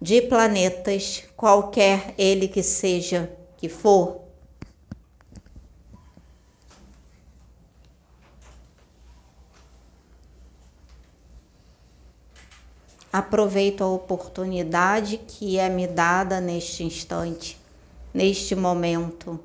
de 0.00 0.22
planetas, 0.22 1.24
qualquer 1.36 2.14
ele 2.16 2.46
que 2.46 2.62
seja, 2.62 3.28
que 3.56 3.68
for. 3.68 4.27
Aproveito 13.12 13.82
a 13.82 13.86
oportunidade 13.86 15.18
que 15.18 15.58
é 15.58 15.68
me 15.68 15.86
dada 15.86 16.40
neste 16.40 16.84
instante, 16.84 17.58
neste 18.12 18.54
momento, 18.54 19.40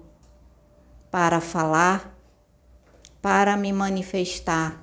para 1.10 1.40
falar, 1.40 2.14
para 3.22 3.56
me 3.56 3.72
manifestar 3.72 4.82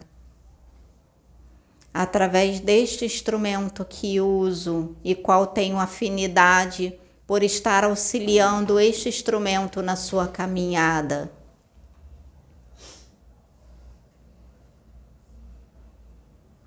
através 1.92 2.60
deste 2.60 3.04
instrumento 3.04 3.84
que 3.84 4.20
uso 4.20 4.96
e 5.04 5.14
qual 5.14 5.46
tenho 5.48 5.78
afinidade 5.78 6.98
por 7.26 7.42
estar 7.42 7.84
auxiliando 7.84 8.78
este 8.80 9.08
instrumento 9.08 9.82
na 9.82 9.96
sua 9.96 10.26
caminhada. 10.26 11.30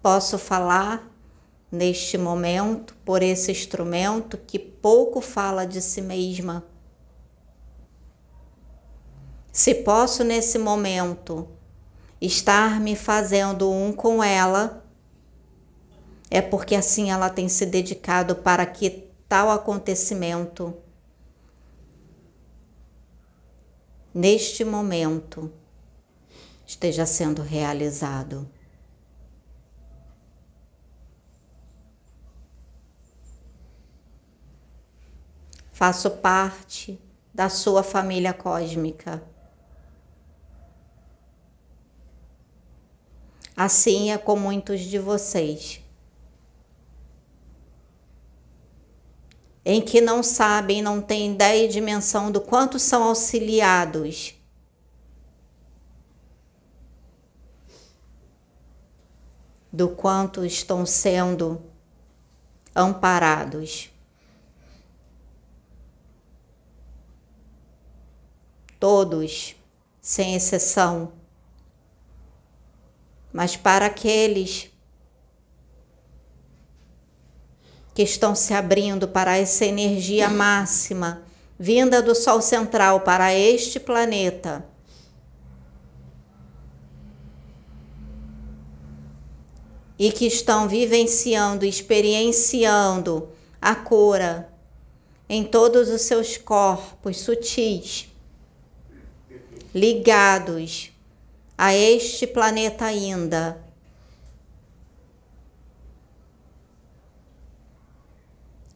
Posso 0.02 0.38
falar 0.38 1.12
neste 1.74 2.20
momento 2.20 2.96
por 3.04 3.24
esse 3.24 3.52
instrumento 3.52 4.38
que 4.38 4.60
pouco 4.60 5.20
fala 5.20 5.66
de 5.66 5.82
si 5.82 6.04
mesma. 6.04 6.64
Se 9.52 9.74
posso 9.74 10.24
nesse 10.24 10.60
momento 10.60 11.50
estar 12.22 12.80
me 12.80 12.96
fazendo 12.96 13.72
um 13.72 13.92
com 13.92 14.24
ela, 14.24 14.86
é 16.30 16.44
porque 16.44 16.76
assim 16.76 17.10
ela 17.10 17.28
tem 17.28 17.50
se 17.50 17.66
dedicado 17.66 18.36
para 18.36 18.68
que 18.68 19.10
tal 19.28 19.50
acontecimento, 19.50 20.76
neste 24.14 24.64
momento, 24.64 25.52
esteja 26.68 27.08
sendo 27.08 27.42
realizado. 27.42 28.48
Faço 35.74 36.10
parte 36.10 36.98
da 37.34 37.50
sua 37.50 37.84
família 37.84 38.34
cósmica. 38.34 39.22
Assim 43.58 44.12
é 44.12 44.18
com 44.18 44.38
muitos 44.38 44.80
de 44.80 44.98
vocês. 44.98 45.84
em 49.66 49.82
que 49.82 50.02
não 50.02 50.22
sabem, 50.22 50.82
não 50.82 51.02
têm 51.02 51.34
ideia 51.34 51.66
e 51.66 51.70
dimensão 51.70 52.32
do 52.32 52.42
quanto 52.42 52.78
são 52.78 53.04
auxiliados. 53.04 54.36
Do 59.72 59.90
quanto 59.90 60.46
estão 60.46 60.86
sendo 60.86 61.62
amparados. 62.76 63.92
Todos, 68.84 69.56
sem 70.02 70.36
exceção. 70.36 71.13
Mas 73.32 73.56
para 73.56 73.86
aqueles 73.86 74.69
que 77.96 78.04
estão 78.04 78.36
se 78.36 78.54
abrindo 78.54 79.08
para 79.08 79.38
essa 79.38 79.63
energia 79.63 80.28
máxima 80.28 81.24
vinda 81.58 82.02
do 82.02 82.13
Sol 82.13 82.41
central 82.41 83.00
para 83.00 83.34
este 83.34 83.80
planeta. 83.80 84.65
E 89.98 90.12
que 90.12 90.28
estão 90.28 90.67
vivenciando, 90.67 91.65
experienciando 91.65 93.30
a 93.62 93.76
cura 93.76 94.54
em 95.30 95.41
todos 95.41 95.88
os 95.88 96.02
seus 96.02 96.36
corpos 96.36 97.22
sutis, 97.22 98.12
ligados 99.74 100.92
a 101.58 101.74
este 101.74 102.28
planeta 102.28 102.86
ainda. 102.86 103.62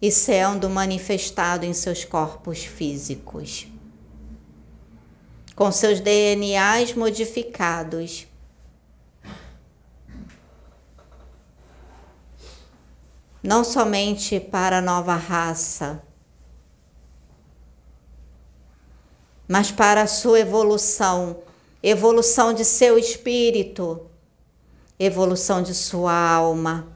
E 0.02 0.12
sendo 0.12 0.70
manifestado 0.70 1.66
em 1.66 1.74
seus 1.74 2.06
corpos 2.06 2.64
físicos, 2.64 3.68
com 5.56 5.72
seus 5.72 6.00
DNAs 6.00 6.94
modificados. 6.94 8.28
Não 13.42 13.64
somente 13.64 14.40
para 14.40 14.78
a 14.78 14.82
nova 14.82 15.16
raça, 15.16 16.04
mas 19.48 19.72
para 19.72 20.02
a 20.02 20.08
sua 20.08 20.40
evolução, 20.40 21.42
evolução 21.82 22.54
de 22.54 22.66
seu 22.66 22.98
espírito, 22.98 24.10
evolução 25.00 25.62
de 25.64 25.74
sua 25.74 26.14
alma. 26.14 26.94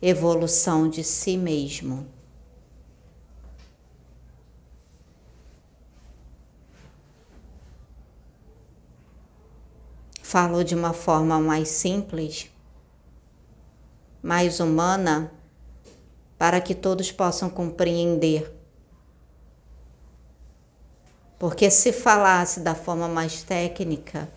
Evolução 0.00 0.88
de 0.88 1.04
si 1.04 1.36
mesmo. 1.36 2.08
Falo 10.20 10.64
de 10.64 10.74
uma 10.74 10.92
forma 10.92 11.38
mais 11.38 11.68
simples, 11.68 12.50
mais 14.20 14.58
humana, 14.58 15.30
para 16.42 16.60
que 16.60 16.74
todos 16.74 17.12
possam 17.12 17.48
compreender. 17.48 18.52
Porque 21.38 21.70
se 21.70 21.92
falasse 21.92 22.58
da 22.58 22.74
forma 22.74 23.06
mais 23.06 23.44
técnica, 23.44 24.28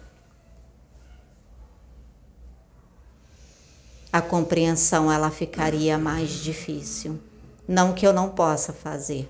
a 4.13 4.21
compreensão 4.21 5.11
ela 5.11 5.31
ficaria 5.31 5.97
mais 5.97 6.29
difícil. 6.29 7.19
Não 7.67 7.91
que 7.91 8.05
eu 8.05 8.13
não 8.13 8.29
possa 8.29 8.71
fazer. 8.71 9.27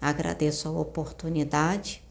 Agradeço 0.00 0.66
a 0.66 0.72
oportunidade. 0.72 2.02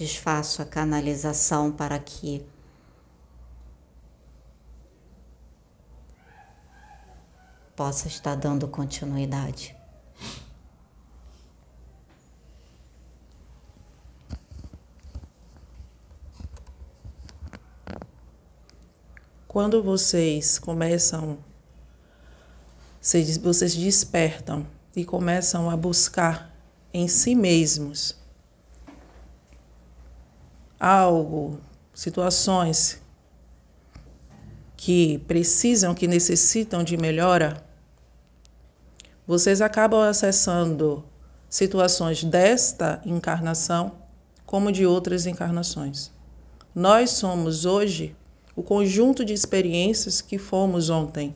Desfaço 0.00 0.62
a 0.62 0.64
canalização 0.64 1.70
para 1.70 1.98
que 1.98 2.42
possa 7.76 8.08
estar 8.08 8.34
dando 8.34 8.66
continuidade. 8.66 9.76
Quando 19.46 19.82
vocês 19.82 20.58
começam, 20.58 21.36
vocês 23.42 23.76
despertam 23.76 24.66
e 24.96 25.04
começam 25.04 25.68
a 25.68 25.76
buscar 25.76 26.56
em 26.90 27.06
si 27.06 27.34
mesmos 27.34 28.18
algo, 30.80 31.60
situações 31.92 33.02
que 34.76 35.18
precisam, 35.28 35.94
que 35.94 36.08
necessitam 36.08 36.82
de 36.82 36.96
melhora, 36.96 37.62
vocês 39.26 39.60
acabam 39.60 40.00
acessando 40.00 41.04
situações 41.48 42.24
desta 42.24 43.02
encarnação 43.04 43.92
como 44.46 44.72
de 44.72 44.86
outras 44.86 45.26
encarnações. 45.26 46.10
Nós 46.74 47.10
somos 47.10 47.66
hoje 47.66 48.16
o 48.56 48.62
conjunto 48.62 49.24
de 49.24 49.34
experiências 49.34 50.20
que 50.20 50.38
fomos 50.38 50.88
ontem. 50.88 51.34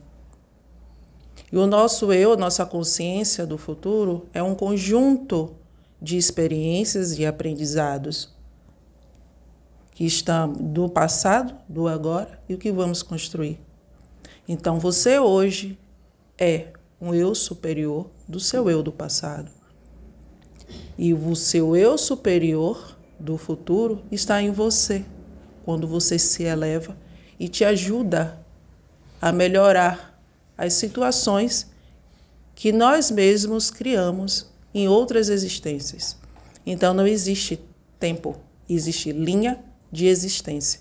E 1.52 1.56
o 1.56 1.66
nosso 1.66 2.12
eu, 2.12 2.36
nossa 2.36 2.66
consciência 2.66 3.46
do 3.46 3.58
futuro, 3.58 4.26
é 4.32 4.42
um 4.42 4.54
conjunto 4.54 5.54
de 6.00 6.16
experiências 6.16 7.18
e 7.18 7.24
aprendizados 7.24 8.33
que 9.94 10.04
está 10.04 10.46
do 10.46 10.88
passado, 10.88 11.54
do 11.68 11.86
agora 11.86 12.40
e 12.48 12.54
o 12.54 12.58
que 12.58 12.72
vamos 12.72 13.02
construir. 13.02 13.60
Então 14.46 14.78
você 14.78 15.18
hoje 15.18 15.78
é 16.36 16.68
um 17.00 17.14
eu 17.14 17.34
superior 17.34 18.10
do 18.28 18.40
seu 18.40 18.68
eu 18.68 18.82
do 18.82 18.92
passado. 18.92 19.50
E 20.98 21.14
o 21.14 21.36
seu 21.36 21.76
eu 21.76 21.96
superior 21.96 22.96
do 23.18 23.38
futuro 23.38 24.02
está 24.10 24.42
em 24.42 24.50
você, 24.50 25.04
quando 25.64 25.86
você 25.86 26.18
se 26.18 26.42
eleva 26.42 26.96
e 27.38 27.48
te 27.48 27.64
ajuda 27.64 28.38
a 29.20 29.32
melhorar 29.32 30.20
as 30.58 30.74
situações 30.74 31.70
que 32.54 32.72
nós 32.72 33.10
mesmos 33.10 33.70
criamos 33.70 34.50
em 34.74 34.88
outras 34.88 35.28
existências. 35.28 36.16
Então 36.66 36.92
não 36.92 37.06
existe 37.06 37.60
tempo, 37.98 38.36
existe 38.68 39.12
linha 39.12 39.62
de 39.94 40.06
existência. 40.06 40.80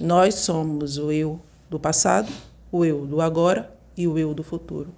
Nós 0.00 0.34
somos 0.36 0.96
o 0.96 1.12
eu 1.12 1.38
do 1.68 1.78
passado, 1.78 2.32
o 2.72 2.84
eu 2.84 3.06
do 3.06 3.20
agora 3.20 3.72
e 3.94 4.08
o 4.08 4.18
eu 4.18 4.32
do 4.32 4.42
futuro. 4.42 4.92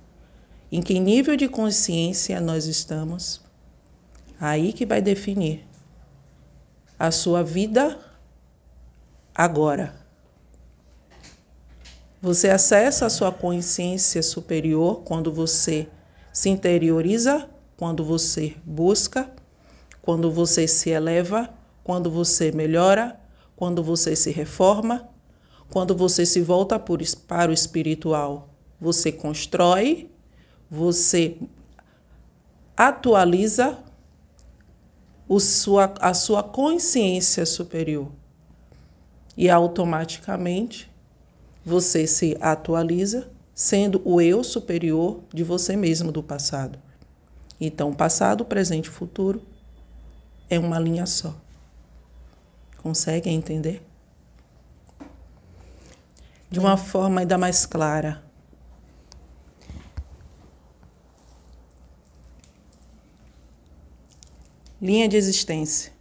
Em 0.71 0.81
que 0.81 0.99
nível 1.01 1.37
de 1.37 1.49
consciência 1.49 2.41
nós 2.41 2.67
estamos? 2.67 3.43
Aí 4.41 4.73
que 4.73 4.87
vai 4.87 5.03
definir 5.03 5.67
a 6.97 7.11
sua 7.11 7.43
vida 7.43 7.99
agora. 9.35 9.95
Você 12.21 12.49
acessa 12.49 13.07
a 13.07 13.11
sua 13.11 13.33
consciência 13.33 14.23
superior 14.23 15.03
quando 15.05 15.33
você 15.33 15.89
se 16.33 16.49
interioriza, 16.49 17.51
quando 17.77 18.05
você 18.05 18.55
busca, 18.65 19.29
quando 20.01 20.31
você 20.31 20.69
se 20.69 20.91
eleva, 20.91 21.53
quando 21.85 22.11
você 22.11 22.53
melhora, 22.53 23.19
quando 23.57 23.83
você 23.83 24.15
se 24.17 24.31
reforma, 24.31 25.09
quando 25.71 25.97
você 25.97 26.27
se 26.27 26.41
volta 26.41 26.79
para 26.79 27.51
o 27.51 27.55
espiritual. 27.55 28.51
Você 28.81 29.11
constrói, 29.13 30.11
você 30.71 31.39
atualiza 32.77 33.79
sua, 35.41 35.95
a 36.01 36.13
sua 36.13 36.43
consciência 36.43 37.47
superior. 37.47 38.09
E 39.37 39.49
automaticamente 39.49 40.91
você 41.65 42.07
se 42.07 42.37
atualiza 42.41 43.31
sendo 43.55 44.03
o 44.05 44.21
eu 44.21 44.43
superior 44.43 45.21
de 45.33 45.43
você 45.43 45.77
mesmo 45.77 46.11
do 46.11 46.23
passado. 46.23 46.79
Então, 47.61 47.95
passado, 47.95 48.45
presente 48.45 48.87
e 48.87 48.91
futuro 48.91 49.41
é 50.51 50.59
uma 50.59 50.79
linha 50.79 51.07
só. 51.07 51.42
Conseguem 52.83 53.37
entender? 53.37 53.81
De 56.51 56.59
uma 56.59 56.77
forma 56.77 57.21
ainda 57.21 57.39
mais 57.39 57.65
clara. 57.65 58.23
Linha 64.81 65.09
de 65.09 65.17
existência. 65.17 65.93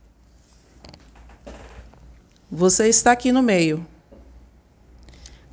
Você 2.49 2.89
está 2.89 3.11
aqui 3.11 3.31
no 3.31 3.43
meio. 3.43 3.85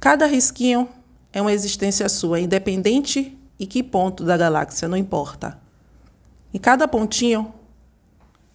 Cada 0.00 0.24
risquinho 0.24 0.88
é 1.30 1.42
uma 1.42 1.52
existência 1.52 2.08
sua, 2.08 2.40
independente 2.40 3.38
e 3.58 3.66
que 3.66 3.82
ponto 3.82 4.24
da 4.24 4.36
galáxia, 4.36 4.88
não 4.88 4.96
importa. 4.96 5.60
E 6.54 6.58
cada 6.58 6.88
pontinho 6.88 7.52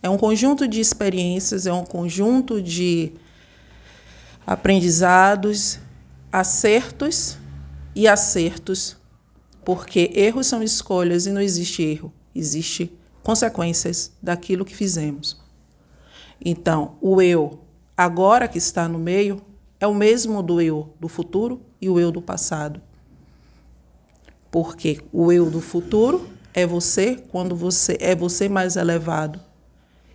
é 0.03 0.09
um 0.09 0.17
conjunto 0.17 0.67
de 0.67 0.81
experiências, 0.81 1.65
é 1.65 1.71
um 1.71 1.85
conjunto 1.85 2.61
de 2.61 3.13
aprendizados, 4.45 5.79
acertos 6.29 7.37
e 7.95 8.05
acertos, 8.05 8.97
porque 9.63 10.11
erros 10.13 10.47
são 10.47 10.61
escolhas 10.61 11.25
e 11.25 11.31
não 11.31 11.39
existe 11.39 11.81
erro, 11.81 12.13
existe 12.35 12.91
consequências 13.23 14.11
daquilo 14.21 14.65
que 14.65 14.75
fizemos. 14.75 15.41
Então, 16.43 16.97
o 16.99 17.21
eu, 17.21 17.61
agora 17.95 18.49
que 18.49 18.57
está 18.57 18.89
no 18.89 18.99
meio, 18.99 19.41
é 19.79 19.87
o 19.87 19.93
mesmo 19.93 20.43
do 20.43 20.59
eu 20.59 20.93
do 20.99 21.07
futuro 21.07 21.61
e 21.79 21.89
o 21.89 21.97
eu 21.97 22.11
do 22.11 22.21
passado. 22.21 22.81
Porque 24.51 24.99
o 25.13 25.31
eu 25.31 25.49
do 25.49 25.61
futuro 25.61 26.27
é 26.53 26.67
você 26.67 27.15
quando 27.15 27.55
você 27.55 27.97
é 28.01 28.13
você 28.13 28.49
mais 28.49 28.75
elevado. 28.75 29.52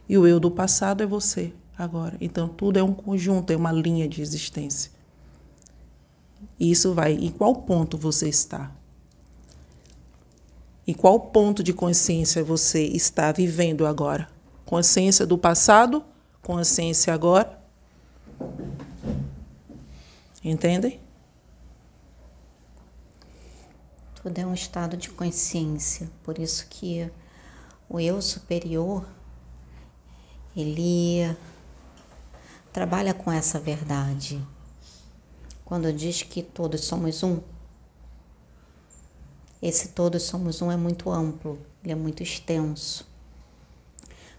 E 0.08 0.16
o 0.16 0.26
eu 0.26 0.40
do 0.40 0.50
passado 0.50 1.02
é 1.02 1.06
você 1.06 1.52
agora. 1.76 2.16
Então 2.20 2.48
tudo 2.48 2.78
é 2.78 2.82
um 2.82 2.94
conjunto, 2.94 3.52
é 3.52 3.56
uma 3.56 3.72
linha 3.72 4.08
de 4.08 4.22
existência. 4.22 4.90
E 6.58 6.70
isso 6.70 6.94
vai 6.94 7.12
em 7.12 7.30
qual 7.30 7.54
ponto 7.54 7.98
você 7.98 8.28
está? 8.28 8.72
Em 10.86 10.94
qual 10.94 11.20
ponto 11.20 11.62
de 11.62 11.72
consciência 11.72 12.42
você 12.42 12.84
está 12.84 13.30
vivendo 13.30 13.86
agora? 13.86 14.28
Consciência 14.64 15.26
do 15.26 15.36
passado? 15.36 16.02
Consciência 16.42 17.12
agora? 17.12 17.58
Entendem? 20.42 21.00
Tudo 24.22 24.38
é 24.38 24.46
um 24.46 24.54
estado 24.54 24.96
de 24.96 25.10
consciência, 25.10 26.10
por 26.22 26.38
isso 26.38 26.66
que 26.68 27.10
o 27.88 28.00
eu 28.00 28.20
superior 28.20 29.06
ele 30.60 31.36
trabalha 32.72 33.14
com 33.14 33.30
essa 33.30 33.58
verdade. 33.58 34.44
Quando 35.64 35.92
diz 35.92 36.22
que 36.22 36.42
todos 36.42 36.84
somos 36.84 37.22
um, 37.22 37.40
esse 39.60 39.88
todos 39.88 40.22
somos 40.22 40.62
um 40.62 40.70
é 40.70 40.76
muito 40.76 41.10
amplo, 41.10 41.58
ele 41.82 41.92
é 41.92 41.96
muito 41.96 42.22
extenso. 42.22 43.06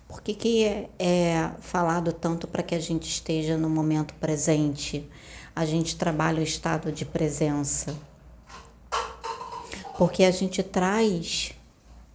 Por 0.07 0.21
que, 0.21 0.33
que 0.33 0.63
é, 0.63 0.89
é 0.97 1.51
falado 1.59 2.11
tanto 2.11 2.47
para 2.47 2.63
que 2.63 2.73
a 2.73 2.79
gente 2.79 3.07
esteja 3.07 3.57
no 3.57 3.69
momento 3.69 4.13
presente? 4.15 5.07
A 5.55 5.65
gente 5.65 5.95
trabalha 5.95 6.39
o 6.39 6.43
estado 6.43 6.91
de 6.91 7.05
presença. 7.05 7.95
Porque 9.97 10.23
a 10.23 10.31
gente 10.31 10.63
traz 10.63 11.51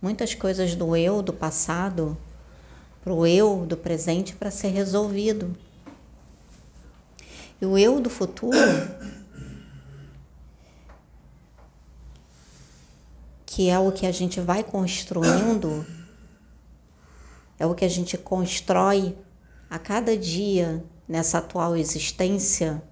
muitas 0.02 0.34
coisas 0.34 0.74
do 0.74 0.96
eu 0.96 1.22
do 1.22 1.32
passado 1.32 2.16
para 3.04 3.12
o 3.12 3.26
eu 3.26 3.66
do 3.66 3.76
presente 3.76 4.34
para 4.34 4.50
ser 4.50 4.68
resolvido. 4.68 5.54
E 7.60 7.66
o 7.66 7.76
eu 7.76 8.00
do 8.00 8.08
futuro, 8.08 8.56
que 13.44 13.68
é 13.68 13.78
o 13.78 13.92
que 13.92 14.06
a 14.06 14.10
gente 14.10 14.40
vai 14.40 14.64
construindo 14.64 15.84
é 17.58 17.66
o 17.66 17.74
que 17.74 17.84
a 17.84 17.88
gente 17.88 18.16
constrói 18.16 19.16
a 19.68 19.78
cada 19.78 20.16
dia 20.16 20.82
nessa 21.06 21.38
atual 21.38 21.76
existência, 21.76 22.82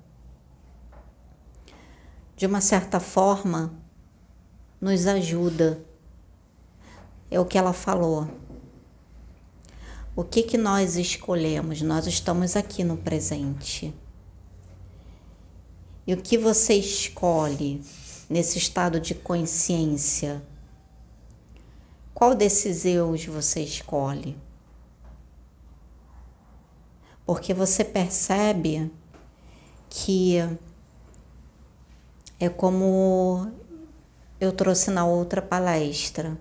de 2.37 2.45
uma 2.47 2.61
certa 2.61 3.01
forma, 3.01 3.73
nos 4.79 5.07
ajuda. 5.07 5.83
É 7.31 7.41
o 7.41 7.47
que 7.47 7.57
ela 7.57 7.73
falou. 7.73 8.29
O 10.15 10.23
que 10.25 10.43
que 10.43 10.59
nós 10.59 10.97
escolhemos? 10.97 11.81
Nós 11.83 12.07
estamos 12.07 12.57
aqui 12.57 12.85
no 12.85 12.97
presente. 12.97 13.95
E 16.07 16.13
o 16.13 16.17
que 16.17 16.37
você 16.37 16.75
escolhe 16.75 17.83
nesse 18.29 18.59
estado 18.59 19.01
de 19.01 19.15
consciência? 19.15 20.43
Qual 22.13 22.35
desses 22.35 22.85
eus 22.85 23.25
você 23.25 23.63
escolhe? 23.63 24.37
porque 27.33 27.55
você 27.55 27.83
percebe 27.83 28.91
que 29.89 30.37
é 32.39 32.49
como 32.51 33.51
eu 34.39 34.53
trouxe 34.53 34.91
na 34.91 35.07
outra 35.07 35.41
palestra, 35.41 36.37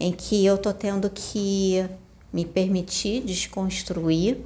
em 0.00 0.10
que 0.10 0.46
eu 0.46 0.56
tô 0.56 0.72
tendo 0.72 1.10
que 1.10 1.86
me 2.32 2.44
permitir 2.44 3.22
desconstruir 3.24 4.38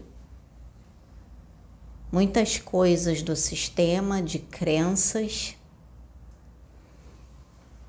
muitas 2.11 2.59
coisas 2.59 3.23
do 3.23 3.37
sistema 3.37 4.23
de 4.23 4.39
crenças 4.39 5.55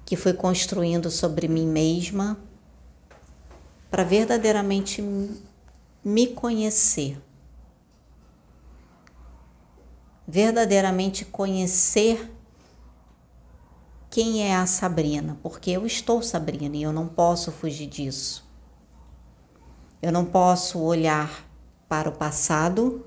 que 0.05 0.15
fui 0.15 0.33
construindo 0.33 1.09
sobre 1.09 1.47
mim 1.47 1.67
mesma 1.67 2.37
para 3.89 4.03
verdadeiramente 4.03 5.01
me 6.03 6.27
conhecer. 6.27 7.21
verdadeiramente 10.27 11.23
conhecer 11.23 12.29
quem 14.09 14.43
é 14.43 14.55
a 14.55 14.65
Sabrina, 14.65 15.37
porque 15.41 15.71
eu 15.71 15.85
estou 15.85 16.21
Sabrina 16.21 16.75
e 16.75 16.83
eu 16.83 16.91
não 16.91 17.07
posso 17.07 17.51
fugir 17.51 17.87
disso. 17.87 18.46
Eu 20.01 20.11
não 20.11 20.25
posso 20.25 20.79
olhar 20.79 21.45
para 21.89 22.09
o 22.09 22.11
passado, 22.11 23.05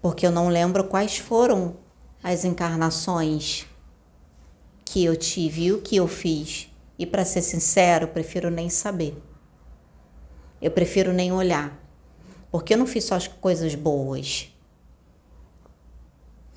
porque 0.00 0.26
eu 0.26 0.30
não 0.30 0.48
lembro 0.48 0.84
quais 0.84 1.18
foram 1.18 1.76
as 2.22 2.44
encarnações 2.44 3.66
que 4.84 5.04
eu 5.04 5.16
tive 5.16 5.64
e 5.64 5.72
o 5.72 5.82
que 5.82 5.96
eu 5.96 6.06
fiz. 6.06 6.70
E 6.98 7.04
para 7.04 7.24
ser 7.24 7.42
sincero, 7.42 8.04
eu 8.04 8.08
prefiro 8.08 8.50
nem 8.50 8.70
saber. 8.70 9.20
Eu 10.62 10.70
prefiro 10.70 11.12
nem 11.12 11.32
olhar, 11.32 11.76
porque 12.50 12.74
eu 12.74 12.78
não 12.78 12.86
fiz 12.86 13.04
só 13.04 13.16
as 13.16 13.26
coisas 13.26 13.74
boas. 13.74 14.48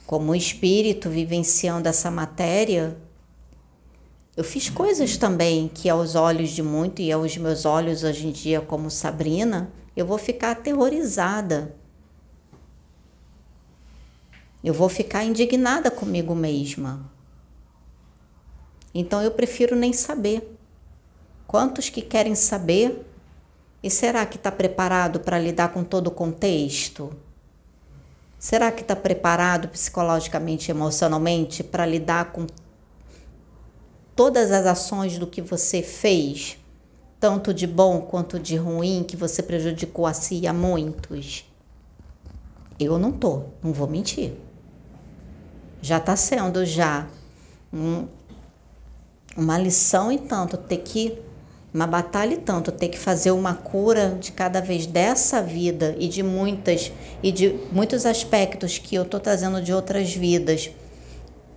Como 0.05 0.35
espírito 0.35 1.09
vivenciando 1.09 1.89
essa 1.89 2.09
matéria, 2.09 2.97
eu 4.39 4.43
fiz 4.45 4.69
coisas 4.69 5.17
também 5.17 5.67
que 5.67 5.89
aos 5.89 6.15
olhos 6.15 6.51
de 6.51 6.63
muito 6.63 7.01
e 7.01 7.11
aos 7.11 7.35
meus 7.35 7.65
olhos 7.65 8.05
hoje 8.05 8.25
em 8.25 8.31
dia 8.31 8.61
como 8.61 8.89
Sabrina, 8.89 9.69
eu 9.97 10.05
vou 10.05 10.17
ficar 10.17 10.51
aterrorizada. 10.51 11.75
Eu 14.63 14.73
vou 14.73 14.87
ficar 14.87 15.25
indignada 15.25 15.91
comigo 15.91 16.33
mesma. 16.33 17.11
Então 18.95 19.21
eu 19.21 19.31
prefiro 19.31 19.75
nem 19.75 19.91
saber. 19.91 20.57
Quantos 21.45 21.89
que 21.89 22.01
querem 22.01 22.33
saber? 22.33 23.05
E 23.83 23.89
será 23.89 24.25
que 24.25 24.37
está 24.37 24.49
preparado 24.49 25.19
para 25.19 25.37
lidar 25.37 25.73
com 25.73 25.83
todo 25.83 26.07
o 26.07 26.11
contexto? 26.11 27.11
Será 28.39 28.71
que 28.71 28.83
está 28.83 28.95
preparado 28.95 29.67
psicologicamente, 29.67 30.71
emocionalmente 30.71 31.61
para 31.61 31.85
lidar 31.85 32.31
com 32.31 32.47
todas 34.19 34.51
as 34.51 34.65
ações 34.65 35.17
do 35.17 35.25
que 35.25 35.41
você 35.41 35.81
fez, 35.81 36.57
tanto 37.21 37.53
de 37.53 37.65
bom 37.65 38.01
quanto 38.01 38.37
de 38.37 38.57
ruim, 38.57 39.01
que 39.07 39.15
você 39.15 39.41
prejudicou 39.41 40.05
a 40.05 40.11
si 40.11 40.39
e 40.39 40.45
a 40.45 40.51
muitos? 40.51 41.49
Eu 42.77 42.99
não 42.99 43.13
tô, 43.13 43.43
não 43.63 43.71
vou 43.71 43.87
mentir. 43.87 44.33
Já 45.81 45.99
está 45.99 46.17
sendo 46.17 46.65
já 46.65 47.07
um, 47.71 48.07
uma 49.37 49.57
lição 49.57 50.11
e 50.11 50.17
tanto 50.17 50.57
ter 50.57 50.79
que 50.79 51.17
uma 51.73 51.87
batalha 51.87 52.33
e 52.33 52.39
tanto 52.39 52.73
ter 52.73 52.89
que 52.89 52.99
fazer 52.99 53.31
uma 53.31 53.55
cura 53.55 54.17
de 54.19 54.33
cada 54.33 54.59
vez 54.59 54.85
dessa 54.85 55.41
vida 55.41 55.95
e 55.97 56.09
de 56.09 56.23
muitas 56.23 56.91
e 57.23 57.31
de 57.31 57.57
muitos 57.71 58.05
aspectos 58.05 58.77
que 58.79 58.95
eu 58.95 59.03
estou 59.03 59.21
trazendo 59.21 59.61
de 59.61 59.71
outras 59.71 60.13
vidas 60.13 60.71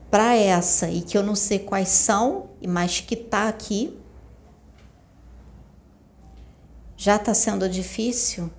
para 0.08 0.36
essa 0.36 0.88
e 0.88 1.00
que 1.00 1.18
eu 1.18 1.24
não 1.24 1.34
sei 1.34 1.58
quais 1.58 1.88
são, 1.88 2.51
mas 2.66 3.00
que 3.00 3.14
está 3.14 3.48
aqui, 3.48 3.98
já 6.96 7.16
está 7.16 7.34
sendo 7.34 7.68
difícil, 7.68 8.50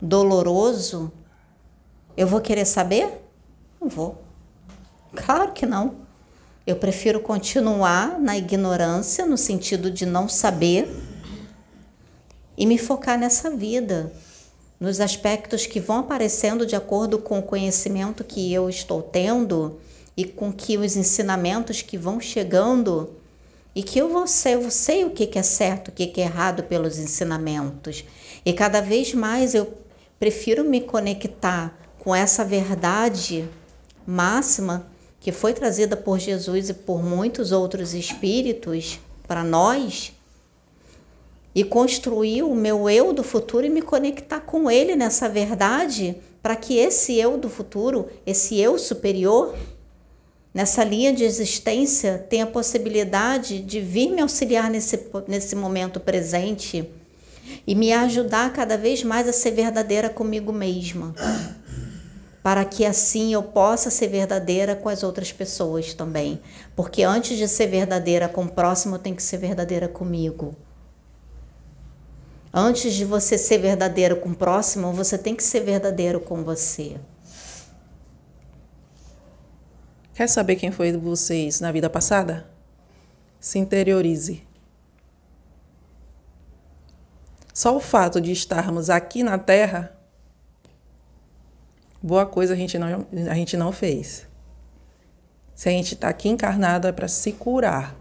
doloroso, 0.00 1.12
eu 2.16 2.26
vou 2.26 2.40
querer 2.40 2.64
saber? 2.64 3.12
Não 3.80 3.88
vou. 3.88 4.22
Claro 5.14 5.52
que 5.52 5.66
não. 5.66 5.96
Eu 6.66 6.76
prefiro 6.76 7.20
continuar 7.20 8.20
na 8.20 8.36
ignorância, 8.36 9.24
no 9.24 9.38
sentido 9.38 9.90
de 9.90 10.04
não 10.04 10.28
saber, 10.28 10.88
e 12.56 12.66
me 12.66 12.76
focar 12.76 13.18
nessa 13.18 13.50
vida 13.50 14.12
nos 14.78 15.00
aspectos 15.00 15.66
que 15.66 15.80
vão 15.80 15.98
aparecendo 15.98 16.64
de 16.64 16.76
acordo 16.76 17.18
com 17.18 17.38
o 17.38 17.42
conhecimento 17.42 18.22
que 18.22 18.52
eu 18.52 18.68
estou 18.68 19.02
tendo 19.02 19.80
e 20.18 20.24
com 20.24 20.52
que 20.52 20.76
os 20.76 20.96
ensinamentos 20.96 21.80
que 21.80 21.96
vão 21.96 22.20
chegando 22.20 23.10
e 23.72 23.84
que 23.84 24.00
eu 24.00 24.08
vou 24.08 24.26
ser, 24.26 24.54
eu 24.54 24.68
sei 24.68 25.04
o 25.04 25.10
que 25.10 25.38
é 25.38 25.42
certo, 25.44 25.88
o 25.88 25.92
que 25.92 26.20
é 26.20 26.24
errado 26.24 26.64
pelos 26.64 26.98
ensinamentos. 26.98 28.04
E 28.44 28.52
cada 28.52 28.80
vez 28.80 29.14
mais 29.14 29.54
eu 29.54 29.72
prefiro 30.18 30.64
me 30.64 30.80
conectar 30.80 31.78
com 32.00 32.12
essa 32.12 32.44
verdade 32.44 33.48
máxima 34.04 34.88
que 35.20 35.30
foi 35.30 35.52
trazida 35.52 35.96
por 35.96 36.18
Jesus 36.18 36.70
e 36.70 36.74
por 36.74 37.00
muitos 37.00 37.52
outros 37.52 37.94
espíritos 37.94 38.98
para 39.24 39.44
nós 39.44 40.12
e 41.54 41.62
construir 41.62 42.42
o 42.42 42.56
meu 42.56 42.90
eu 42.90 43.12
do 43.12 43.22
futuro 43.22 43.64
e 43.64 43.70
me 43.70 43.82
conectar 43.82 44.40
com 44.40 44.68
ele 44.68 44.96
nessa 44.96 45.28
verdade, 45.28 46.16
para 46.42 46.56
que 46.56 46.76
esse 46.76 47.16
eu 47.16 47.38
do 47.38 47.48
futuro, 47.48 48.08
esse 48.26 48.58
eu 48.58 48.76
superior, 48.80 49.54
nessa 50.58 50.82
linha 50.82 51.12
de 51.12 51.22
existência, 51.22 52.26
tenha 52.28 52.42
a 52.42 52.48
possibilidade 52.48 53.60
de 53.60 53.80
vir 53.80 54.10
me 54.10 54.20
auxiliar 54.20 54.68
nesse, 54.68 55.08
nesse 55.28 55.54
momento 55.54 56.00
presente 56.00 56.84
e 57.64 57.76
me 57.76 57.92
ajudar 57.92 58.52
cada 58.52 58.76
vez 58.76 59.04
mais 59.04 59.28
a 59.28 59.32
ser 59.32 59.52
verdadeira 59.52 60.10
comigo 60.10 60.52
mesma. 60.52 61.14
Para 62.42 62.64
que 62.64 62.84
assim 62.84 63.32
eu 63.32 63.40
possa 63.40 63.88
ser 63.88 64.08
verdadeira 64.08 64.74
com 64.74 64.88
as 64.88 65.04
outras 65.04 65.30
pessoas 65.30 65.94
também. 65.94 66.40
Porque 66.74 67.04
antes 67.04 67.38
de 67.38 67.46
ser 67.46 67.68
verdadeira 67.68 68.26
com 68.28 68.42
o 68.42 68.50
próximo, 68.50 68.96
eu 68.96 68.98
tenho 68.98 69.14
que 69.14 69.22
ser 69.22 69.36
verdadeira 69.36 69.86
comigo. 69.86 70.56
Antes 72.52 72.94
de 72.94 73.04
você 73.04 73.38
ser 73.38 73.58
verdadeiro 73.58 74.16
com 74.16 74.30
o 74.30 74.34
próximo, 74.34 74.92
você 74.92 75.16
tem 75.16 75.36
que 75.36 75.44
ser 75.44 75.60
verdadeiro 75.60 76.18
com 76.18 76.42
você. 76.42 76.96
Quer 80.18 80.26
saber 80.26 80.56
quem 80.56 80.72
foi 80.72 80.90
vocês 80.96 81.60
na 81.60 81.70
vida 81.70 81.88
passada? 81.88 82.50
Se 83.38 83.56
interiorize. 83.56 84.42
Só 87.54 87.76
o 87.76 87.78
fato 87.78 88.20
de 88.20 88.32
estarmos 88.32 88.90
aqui 88.90 89.22
na 89.22 89.38
Terra, 89.38 89.96
boa 92.02 92.26
coisa 92.26 92.54
a 92.54 92.56
gente 92.56 92.76
não, 92.76 93.06
a 93.30 93.34
gente 93.36 93.56
não 93.56 93.70
fez. 93.70 94.26
Se 95.54 95.68
a 95.68 95.72
gente 95.72 95.94
está 95.94 96.08
aqui 96.08 96.28
encarnado 96.28 96.88
é 96.88 96.90
para 96.90 97.06
se 97.06 97.30
curar, 97.30 97.94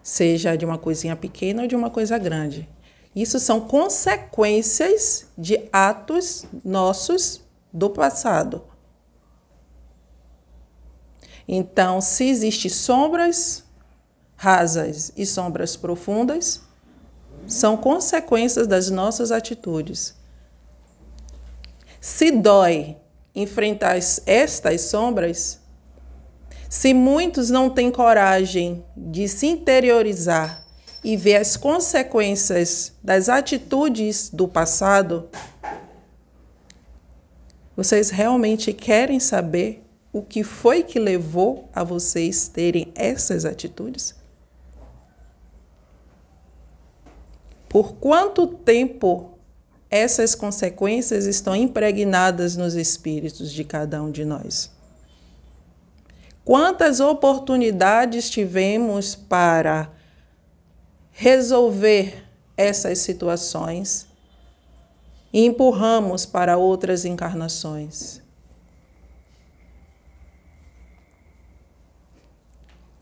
seja 0.00 0.54
de 0.54 0.64
uma 0.64 0.78
coisinha 0.78 1.16
pequena 1.16 1.62
ou 1.62 1.66
de 1.68 1.74
uma 1.74 1.90
coisa 1.90 2.16
grande. 2.16 2.68
Isso 3.12 3.40
são 3.40 3.60
consequências 3.60 5.26
de 5.36 5.68
atos 5.72 6.46
nossos 6.64 7.42
do 7.72 7.90
passado. 7.90 8.77
Então, 11.48 11.98
se 11.98 12.28
existem 12.28 12.70
sombras 12.70 13.64
rasas 14.36 15.10
e 15.16 15.24
sombras 15.24 15.76
profundas, 15.76 16.60
são 17.46 17.76
consequências 17.76 18.66
das 18.66 18.90
nossas 18.90 19.32
atitudes. 19.32 20.14
Se 21.98 22.30
dói 22.30 22.96
enfrentar 23.34 23.96
estas 24.26 24.82
sombras, 24.82 25.58
se 26.68 26.92
muitos 26.92 27.48
não 27.48 27.70
têm 27.70 27.90
coragem 27.90 28.84
de 28.94 29.26
se 29.26 29.46
interiorizar 29.46 30.62
e 31.02 31.16
ver 31.16 31.36
as 31.36 31.56
consequências 31.56 32.92
das 33.02 33.30
atitudes 33.30 34.28
do 34.28 34.46
passado, 34.46 35.30
vocês 37.74 38.10
realmente 38.10 38.72
querem 38.72 39.18
saber 39.18 39.87
o 40.18 40.22
que 40.22 40.42
foi 40.42 40.82
que 40.82 40.98
levou 40.98 41.68
a 41.72 41.84
vocês 41.84 42.48
terem 42.48 42.92
essas 42.94 43.44
atitudes? 43.44 44.14
Por 47.68 47.94
quanto 47.94 48.46
tempo 48.46 49.38
essas 49.90 50.34
consequências 50.34 51.26
estão 51.26 51.54
impregnadas 51.54 52.56
nos 52.56 52.74
espíritos 52.74 53.52
de 53.52 53.64
cada 53.64 54.02
um 54.02 54.10
de 54.10 54.24
nós? 54.24 54.70
Quantas 56.44 56.98
oportunidades 56.98 58.28
tivemos 58.30 59.14
para 59.14 59.92
resolver 61.12 62.24
essas 62.56 62.98
situações 62.98 64.08
e 65.32 65.44
empurramos 65.44 66.26
para 66.26 66.56
outras 66.56 67.04
encarnações. 67.04 68.22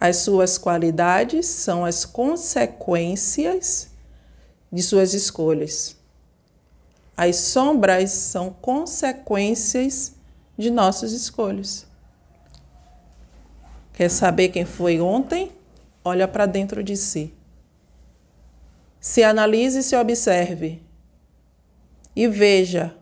As 0.06 0.16
suas 0.18 0.56
qualidades 0.56 1.46
são 1.46 1.84
as 1.84 2.04
consequências 2.04 3.88
de 4.70 4.82
suas 4.82 5.14
escolhas. 5.14 5.96
As 7.16 7.36
sombras 7.36 8.10
são 8.10 8.50
consequências 8.50 10.14
de 10.56 10.70
nossas 10.70 11.12
escolhas. 11.12 11.86
Quer 13.94 14.10
saber 14.10 14.50
quem 14.50 14.64
foi 14.64 15.00
ontem? 15.00 15.50
Olha 16.04 16.28
para 16.28 16.46
dentro 16.46 16.84
de 16.84 16.96
si 16.96 17.34
se 19.06 19.22
analise 19.22 19.78
e 19.78 19.82
se 19.84 19.94
observe 19.94 20.82
e 22.14 22.26
veja 22.26 22.92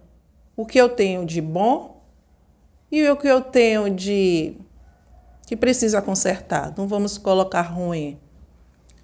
o 0.55 0.66
que 0.66 0.78
eu 0.78 0.90
tenho 0.90 1.24
de 1.24 1.40
bom 1.40 2.02
e 2.92 3.09
o 3.09 3.16
que 3.16 3.26
eu 3.26 3.40
tenho 3.40 3.88
de 3.88 4.55
que 5.47 5.57
precisa 5.57 6.01
consertar. 6.01 6.72
Não 6.76 6.86
vamos 6.86 7.18
colocar 7.18 7.62
ruim. 7.62 8.18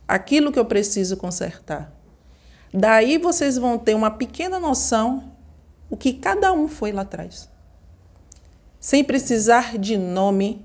Aquilo 0.06 0.50
que 0.50 0.58
eu 0.58 0.64
preciso 0.64 1.16
consertar. 1.16 1.92
Daí 2.72 3.18
vocês 3.18 3.56
vão 3.56 3.78
ter 3.78 3.94
uma 3.94 4.10
pequena 4.10 4.58
noção 4.58 5.30
o 5.90 5.96
que 5.96 6.12
cada 6.12 6.52
um 6.52 6.68
foi 6.68 6.92
lá 6.92 7.02
atrás. 7.02 7.50
Sem 8.78 9.02
precisar 9.02 9.76
de 9.76 9.96
nome, 9.96 10.64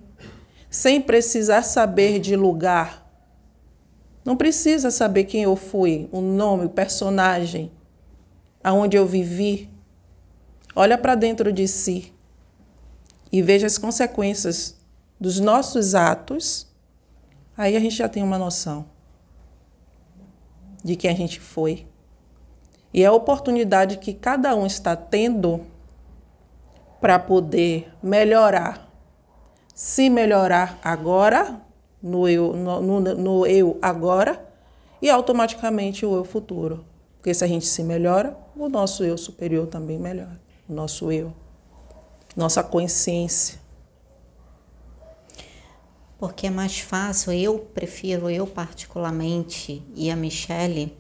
sem 0.70 1.02
precisar 1.02 1.64
saber 1.64 2.20
de 2.20 2.36
lugar. 2.36 3.04
Não 4.24 4.38
precisa 4.38 4.92
saber 4.92 5.26
quem 5.26 5.44
eu 5.44 5.56
fui, 5.56 6.08
o 6.12 6.22
nome, 6.22 6.66
o 6.66 6.70
personagem, 6.70 7.72
aonde 8.64 8.96
eu 8.96 9.06
vivi. 9.06 9.70
Olha 10.76 10.98
para 10.98 11.16
dentro 11.16 11.52
de 11.52 11.68
si 11.68 12.14
e 13.32 13.42
veja 13.42 13.66
as 13.68 13.78
consequências 13.78 14.76
dos 15.20 15.40
nossos 15.40 15.96
atos. 15.96 16.68
Aí 17.58 17.76
a 17.76 17.80
gente 17.80 17.96
já 17.96 18.10
tem 18.10 18.24
uma 18.24 18.38
noção 18.38 18.86
de 20.84 20.96
quem 20.96 21.10
a 21.10 21.16
gente 21.16 21.40
foi. 21.40 21.88
E 22.94 23.04
é 23.04 23.08
a 23.08 23.12
oportunidade 23.12 23.98
que 23.98 24.14
cada 24.14 24.56
um 24.56 24.66
está 24.66 24.96
tendo 24.96 25.66
para 27.02 27.20
poder 27.20 27.92
melhorar. 28.02 28.90
Se 29.74 30.10
melhorar 30.10 30.80
agora, 30.84 31.62
no 32.02 32.30
eu, 32.30 32.54
no, 32.54 32.82
no, 32.82 33.00
no 33.02 33.46
eu 33.46 33.78
agora, 33.82 34.46
e 35.02 35.10
automaticamente 35.10 36.06
o 36.06 36.16
eu 36.16 36.24
futuro. 36.24 36.86
Porque 37.18 37.34
se 37.34 37.44
a 37.44 37.48
gente 37.48 37.66
se 37.66 37.84
melhora, 37.84 38.38
o 38.56 38.70
nosso 38.70 39.04
eu 39.04 39.18
superior 39.18 39.68
também 39.68 39.98
melhora. 39.98 40.40
O 40.70 40.74
nosso 40.74 41.12
eu, 41.12 41.34
nossa 42.36 42.64
consciência. 42.64 43.60
Porque 46.26 46.48
é 46.48 46.50
mais 46.50 46.80
fácil, 46.80 47.32
eu 47.34 47.60
prefiro, 47.60 48.32
eu 48.32 48.48
particularmente, 48.48 49.84
e 49.94 50.10
a 50.10 50.16
Michelle, 50.16 50.98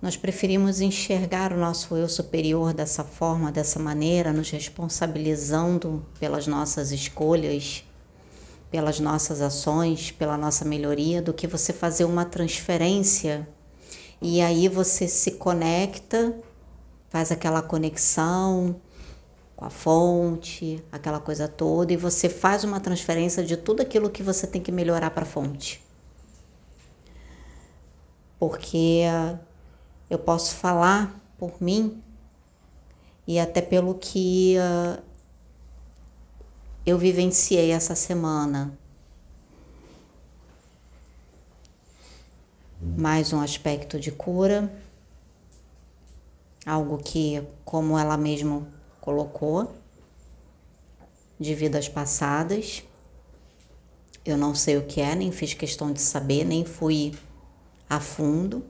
nós 0.00 0.16
preferimos 0.16 0.80
enxergar 0.80 1.52
o 1.52 1.58
nosso 1.58 1.94
eu 1.94 2.08
superior 2.08 2.72
dessa 2.72 3.04
forma, 3.04 3.52
dessa 3.52 3.78
maneira, 3.78 4.32
nos 4.32 4.48
responsabilizando 4.48 6.06
pelas 6.18 6.46
nossas 6.46 6.90
escolhas, 6.90 7.84
pelas 8.70 8.98
nossas 8.98 9.42
ações, 9.42 10.10
pela 10.10 10.38
nossa 10.38 10.64
melhoria, 10.64 11.20
do 11.20 11.34
que 11.34 11.46
você 11.46 11.70
fazer 11.70 12.06
uma 12.06 12.24
transferência. 12.24 13.46
E 14.22 14.40
aí 14.40 14.68
você 14.68 15.06
se 15.06 15.32
conecta, 15.32 16.34
faz 17.10 17.30
aquela 17.30 17.60
conexão, 17.60 18.80
com 19.56 19.64
a 19.64 19.70
fonte, 19.70 20.84
aquela 20.92 21.18
coisa 21.18 21.48
toda, 21.48 21.90
e 21.90 21.96
você 21.96 22.28
faz 22.28 22.62
uma 22.62 22.78
transferência 22.78 23.42
de 23.42 23.56
tudo 23.56 23.80
aquilo 23.80 24.10
que 24.10 24.22
você 24.22 24.46
tem 24.46 24.62
que 24.62 24.70
melhorar 24.70 25.10
para 25.10 25.22
a 25.22 25.26
fonte. 25.26 25.82
Porque 28.38 29.00
eu 30.10 30.18
posso 30.18 30.54
falar 30.54 31.18
por 31.38 31.54
mim 31.60 32.02
e 33.26 33.38
até 33.38 33.62
pelo 33.62 33.94
que 33.94 34.56
uh, 34.58 35.02
eu 36.84 36.98
vivenciei 36.98 37.72
essa 37.72 37.94
semana. 37.94 38.78
Mais 42.78 43.32
um 43.32 43.40
aspecto 43.40 43.98
de 43.98 44.12
cura, 44.12 44.70
algo 46.64 46.98
que, 46.98 47.42
como 47.64 47.98
ela 47.98 48.18
mesma 48.18 48.66
colocou 49.06 49.72
de 51.38 51.54
vidas 51.54 51.88
passadas. 51.88 52.82
Eu 54.24 54.36
não 54.36 54.52
sei 54.52 54.76
o 54.76 54.82
que 54.82 55.00
é, 55.00 55.14
nem 55.14 55.30
fiz 55.30 55.54
questão 55.54 55.92
de 55.92 56.00
saber, 56.00 56.44
nem 56.44 56.64
fui 56.64 57.14
a 57.88 58.00
fundo 58.00 58.64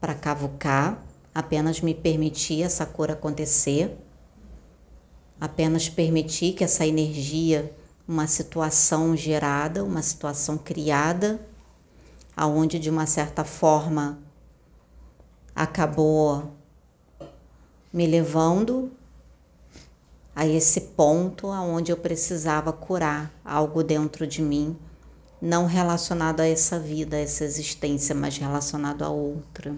para 0.00 0.16
cavucar, 0.16 1.00
apenas 1.32 1.80
me 1.80 1.94
permiti 1.94 2.60
essa 2.60 2.84
cura 2.84 3.12
acontecer, 3.12 3.96
apenas 5.40 5.88
permiti 5.88 6.50
que 6.52 6.64
essa 6.64 6.84
energia, 6.84 7.72
uma 8.06 8.26
situação 8.26 9.16
gerada, 9.16 9.84
uma 9.84 10.02
situação 10.02 10.58
criada, 10.58 11.40
aonde 12.36 12.80
de 12.80 12.90
uma 12.90 13.06
certa 13.06 13.44
forma 13.44 14.18
acabou 15.54 16.52
me 17.92 18.06
levando 18.08 18.97
a 20.38 20.46
esse 20.46 20.80
ponto 20.80 21.48
aonde 21.48 21.90
eu 21.90 21.96
precisava 21.96 22.72
curar 22.72 23.34
algo 23.44 23.82
dentro 23.82 24.24
de 24.24 24.40
mim, 24.40 24.78
não 25.42 25.66
relacionado 25.66 26.38
a 26.38 26.46
essa 26.46 26.78
vida, 26.78 27.16
a 27.16 27.18
essa 27.18 27.42
existência, 27.42 28.14
mas 28.14 28.38
relacionado 28.38 29.02
a 29.02 29.08
outra. 29.08 29.76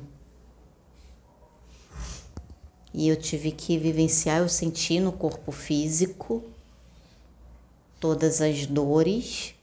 E 2.92 3.08
eu 3.08 3.16
tive 3.16 3.52
que 3.52 3.78
vivenciar, 3.78 4.40
eu 4.40 4.50
senti 4.50 5.00
no 5.00 5.12
corpo 5.12 5.50
físico 5.50 6.44
todas 7.98 8.42
as 8.42 8.66
dores 8.66 9.54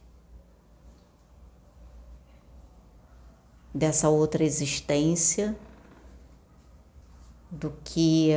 dessa 3.72 4.10
outra 4.10 4.44
existência, 4.44 5.56
do 7.52 7.72
que 7.84 8.32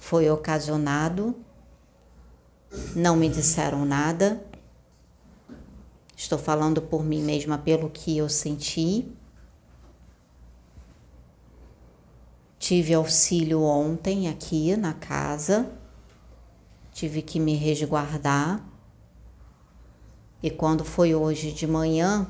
foi 0.00 0.28
ocasionado, 0.30 1.36
não 2.96 3.14
me 3.14 3.28
disseram 3.28 3.84
nada. 3.84 4.42
Estou 6.16 6.38
falando 6.38 6.80
por 6.82 7.04
mim 7.04 7.22
mesma 7.22 7.58
pelo 7.58 7.88
que 7.90 8.16
eu 8.16 8.28
senti. 8.28 9.06
Tive 12.58 12.94
auxílio 12.94 13.62
ontem 13.62 14.28
aqui 14.28 14.74
na 14.76 14.94
casa, 14.94 15.70
tive 16.92 17.22
que 17.22 17.38
me 17.38 17.54
resguardar. 17.54 18.64
E 20.42 20.50
quando 20.50 20.84
foi 20.84 21.14
hoje 21.14 21.52
de 21.52 21.66
manhã, 21.66 22.26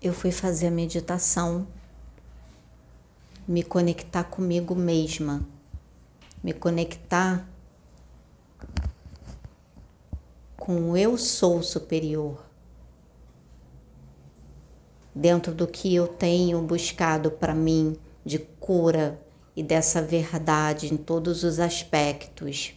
eu 0.00 0.14
fui 0.14 0.32
fazer 0.32 0.68
a 0.68 0.70
meditação, 0.70 1.66
me 3.46 3.62
conectar 3.62 4.24
comigo 4.24 4.74
mesma 4.74 5.53
me 6.44 6.52
conectar 6.52 7.48
com 10.58 10.90
o 10.90 10.96
eu 10.96 11.16
sou 11.16 11.62
superior. 11.62 12.44
Dentro 15.14 15.54
do 15.54 15.66
que 15.66 15.94
eu 15.94 16.06
tenho 16.06 16.60
buscado 16.60 17.30
para 17.30 17.54
mim 17.54 17.96
de 18.22 18.38
cura 18.38 19.18
e 19.56 19.62
dessa 19.62 20.02
verdade 20.02 20.92
em 20.92 20.98
todos 20.98 21.44
os 21.44 21.58
aspectos 21.58 22.74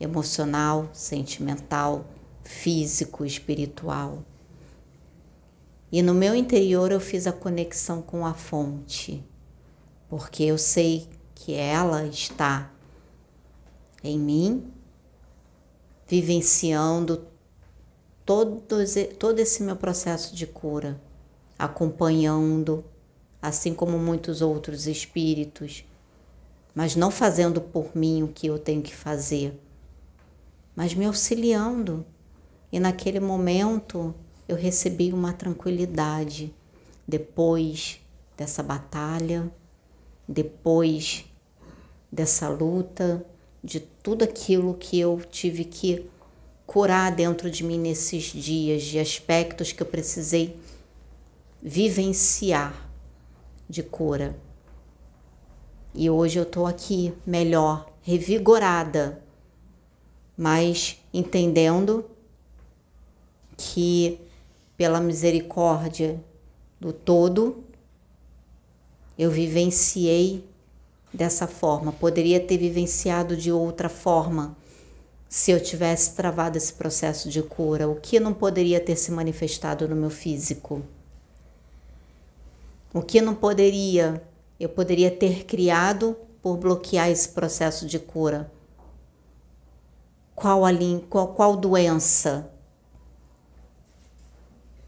emocional, 0.00 0.90
sentimental, 0.92 2.06
físico, 2.42 3.24
espiritual. 3.24 4.24
E 5.92 6.02
no 6.02 6.12
meu 6.12 6.34
interior 6.34 6.90
eu 6.90 6.98
fiz 6.98 7.28
a 7.28 7.32
conexão 7.32 8.02
com 8.02 8.26
a 8.26 8.34
fonte, 8.34 9.22
porque 10.08 10.42
eu 10.42 10.58
sei 10.58 11.08
que 11.36 11.54
ela 11.54 12.04
está 12.04 12.72
em 14.02 14.18
mim, 14.18 14.72
vivenciando 16.06 17.26
todo, 18.24 18.80
esse 18.80 19.62
meu 19.62 19.76
processo 19.76 20.34
de 20.34 20.46
cura, 20.46 21.00
acompanhando, 21.58 22.84
assim 23.40 23.72
como 23.72 23.98
muitos 23.98 24.42
outros 24.42 24.86
espíritos, 24.86 25.84
mas 26.74 26.94
não 26.96 27.10
fazendo 27.10 27.60
por 27.60 27.96
mim 27.96 28.22
o 28.22 28.28
que 28.28 28.48
eu 28.48 28.58
tenho 28.58 28.82
que 28.82 28.94
fazer, 28.94 29.58
mas 30.74 30.94
me 30.94 31.06
auxiliando. 31.06 32.04
E 32.70 32.78
naquele 32.78 33.20
momento 33.20 34.14
eu 34.48 34.56
recebi 34.56 35.12
uma 35.12 35.32
tranquilidade 35.32 36.54
depois 37.06 38.00
dessa 38.36 38.62
batalha, 38.62 39.50
depois 40.28 41.24
dessa 42.10 42.48
luta, 42.48 43.24
de 43.62 43.80
tudo 43.80 44.24
aquilo 44.24 44.74
que 44.74 44.98
eu 44.98 45.20
tive 45.30 45.64
que 45.64 46.08
curar 46.66 47.14
dentro 47.14 47.50
de 47.50 47.64
mim 47.64 47.78
nesses 47.78 48.24
dias, 48.24 48.82
de 48.82 48.98
aspectos 48.98 49.72
que 49.72 49.82
eu 49.82 49.86
precisei 49.86 50.56
vivenciar 51.62 52.88
de 53.68 53.82
cura. 53.82 54.36
E 55.94 56.10
hoje 56.10 56.38
eu 56.38 56.42
estou 56.42 56.66
aqui 56.66 57.12
melhor, 57.26 57.90
revigorada, 58.02 59.22
mas 60.36 61.00
entendendo 61.12 62.04
que 63.56 64.20
pela 64.76 65.00
misericórdia 65.00 66.22
do 66.78 66.92
todo 66.92 67.64
eu 69.18 69.30
vivenciei 69.30 70.44
dessa 71.16 71.46
forma, 71.46 71.92
poderia 71.92 72.38
ter 72.38 72.58
vivenciado 72.58 73.36
de 73.36 73.50
outra 73.50 73.88
forma 73.88 74.56
se 75.28 75.50
eu 75.50 75.60
tivesse 75.60 76.14
travado 76.14 76.56
esse 76.56 76.72
processo 76.72 77.28
de 77.28 77.42
cura, 77.42 77.88
o 77.88 77.96
que 77.96 78.20
não 78.20 78.32
poderia 78.32 78.80
ter 78.80 78.96
se 78.96 79.10
manifestado 79.10 79.88
no 79.88 79.96
meu 79.96 80.10
físico? 80.10 80.82
O 82.94 83.02
que 83.02 83.20
não 83.20 83.34
poderia 83.34 84.22
eu 84.58 84.68
poderia 84.70 85.10
ter 85.10 85.44
criado 85.44 86.16
por 86.40 86.56
bloquear 86.56 87.10
esse 87.10 87.28
processo 87.28 87.86
de 87.86 87.98
cura? 87.98 88.50
Qual, 90.34 90.64
a 90.64 90.70
qual, 91.10 91.28
qual 91.34 91.56
doença? 91.56 92.50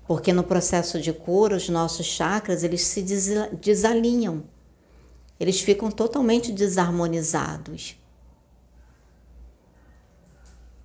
Porque 0.07 0.33
no 0.33 0.43
processo 0.43 0.99
de 1.01 1.12
cura, 1.12 1.57
os 1.57 1.68
nossos 1.68 2.07
chakras, 2.07 2.62
eles 2.62 2.83
se 2.83 3.05
desalinham. 3.61 4.43
Eles 5.39 5.61
ficam 5.61 5.91
totalmente 5.91 6.53
desarmonizados. 6.53 7.97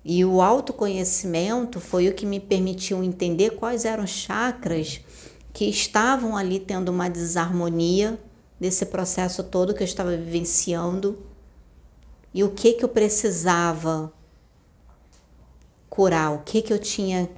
E 0.04 0.24
o 0.24 0.42
autoconhecimento 0.42 1.80
foi 1.80 2.08
o 2.08 2.14
que 2.14 2.26
me 2.26 2.38
permitiu 2.38 3.02
entender 3.02 3.50
quais 3.50 3.84
eram 3.84 4.04
os 4.04 4.10
chakras 4.10 5.00
que 5.52 5.64
estavam 5.64 6.36
ali 6.36 6.60
tendo 6.60 6.90
uma 6.90 7.08
desarmonia 7.08 8.20
desse 8.60 8.86
processo 8.86 9.42
todo 9.42 9.72
que 9.74 9.82
eu 9.82 9.86
estava 9.86 10.16
vivenciando 10.16 11.18
e 12.34 12.42
o 12.44 12.50
que 12.50 12.74
que 12.74 12.84
eu 12.84 12.88
precisava 12.88 14.12
curar, 15.88 16.32
o 16.32 16.42
que 16.42 16.60
que 16.60 16.72
eu 16.72 16.78
tinha 16.78 17.30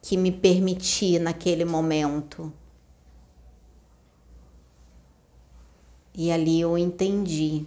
que 0.00 0.16
me 0.16 0.30
permitir 0.30 1.18
naquele 1.18 1.64
momento. 1.64 2.52
E 6.14 6.30
ali 6.30 6.60
eu 6.60 6.76
entendi 6.76 7.66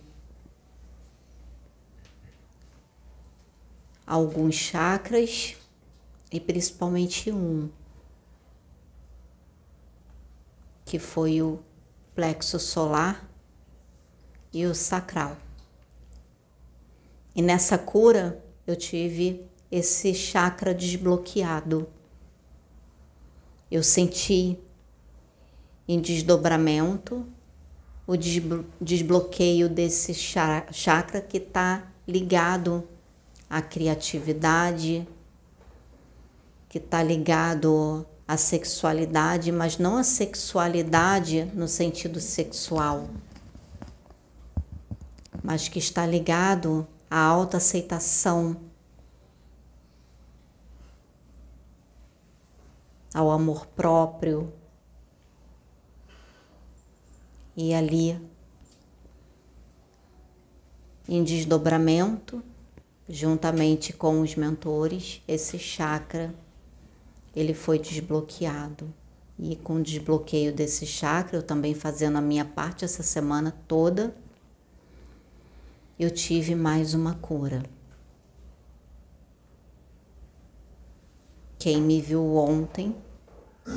alguns 4.05 4.53
chakras 4.53 5.55
e 6.31 6.39
principalmente 6.39 7.31
um, 7.31 7.69
que 10.83 10.99
foi 10.99 11.41
o 11.41 11.59
plexo 12.13 12.59
solar 12.59 13.27
e 14.53 14.65
o 14.65 14.75
sacral. 14.75 15.37
E 17.35 17.41
nessa 17.41 17.77
cura 17.77 18.43
eu 18.67 18.75
tive 18.75 19.45
esse 19.71 20.13
chakra 20.13 20.73
desbloqueado. 20.73 21.89
Eu 23.69 23.83
senti 23.83 24.57
em 25.87 25.99
desdobramento 25.99 27.27
o 28.07 28.15
desbloqueio 28.15 29.67
desse 29.67 30.13
chakra 30.13 31.21
que 31.21 31.37
está 31.37 31.87
ligado 32.07 32.87
a 33.49 33.61
criatividade, 33.61 35.07
que 36.69 36.77
está 36.77 37.01
ligado 37.01 38.05
à 38.27 38.37
sexualidade, 38.37 39.51
mas 39.51 39.77
não 39.77 39.97
a 39.97 40.03
sexualidade 40.03 41.45
no 41.53 41.67
sentido 41.67 42.19
sexual, 42.19 43.07
mas 45.43 45.67
que 45.67 45.79
está 45.79 46.05
ligado 46.05 46.87
à 47.09 47.19
autoaceitação, 47.19 48.57
ao 53.13 53.31
amor 53.31 53.65
próprio. 53.67 54.51
E 57.55 57.73
ali, 57.73 58.19
em 61.07 61.23
desdobramento, 61.23 62.43
juntamente 63.07 63.93
com 63.93 64.21
os 64.21 64.35
mentores, 64.35 65.21
esse 65.27 65.57
chakra 65.57 66.33
ele 67.35 67.53
foi 67.53 67.77
desbloqueado. 67.79 68.93
E 69.37 69.55
com 69.57 69.75
o 69.75 69.83
desbloqueio 69.83 70.53
desse 70.53 70.85
chakra, 70.85 71.37
eu 71.37 71.43
também 71.43 71.73
fazendo 71.73 72.17
a 72.17 72.21
minha 72.21 72.45
parte 72.45 72.85
essa 72.85 73.03
semana 73.03 73.51
toda, 73.67 74.15
eu 75.99 76.09
tive 76.09 76.55
mais 76.55 76.93
uma 76.93 77.15
cura. 77.15 77.63
Quem 81.59 81.81
me 81.81 82.01
viu 82.01 82.35
ontem 82.35 82.95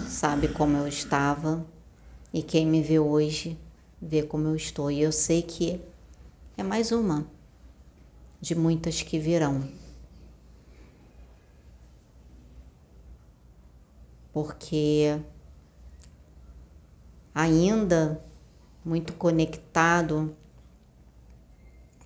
sabe 0.08 0.48
como 0.48 0.76
eu 0.76 0.86
estava 0.86 1.64
e 2.32 2.42
quem 2.42 2.66
me 2.66 2.82
vê 2.82 2.98
hoje 2.98 3.58
vê 4.00 4.22
como 4.22 4.48
eu 4.48 4.56
estou. 4.56 4.90
E 4.90 5.00
eu 5.00 5.12
sei 5.12 5.42
que 5.42 5.80
é 6.56 6.62
mais 6.62 6.92
uma 6.92 7.26
de 8.40 8.54
muitas 8.54 9.02
que 9.02 9.18
virão. 9.18 9.68
Porque 14.32 15.20
ainda 17.34 18.22
muito 18.84 19.12
conectado, 19.12 20.34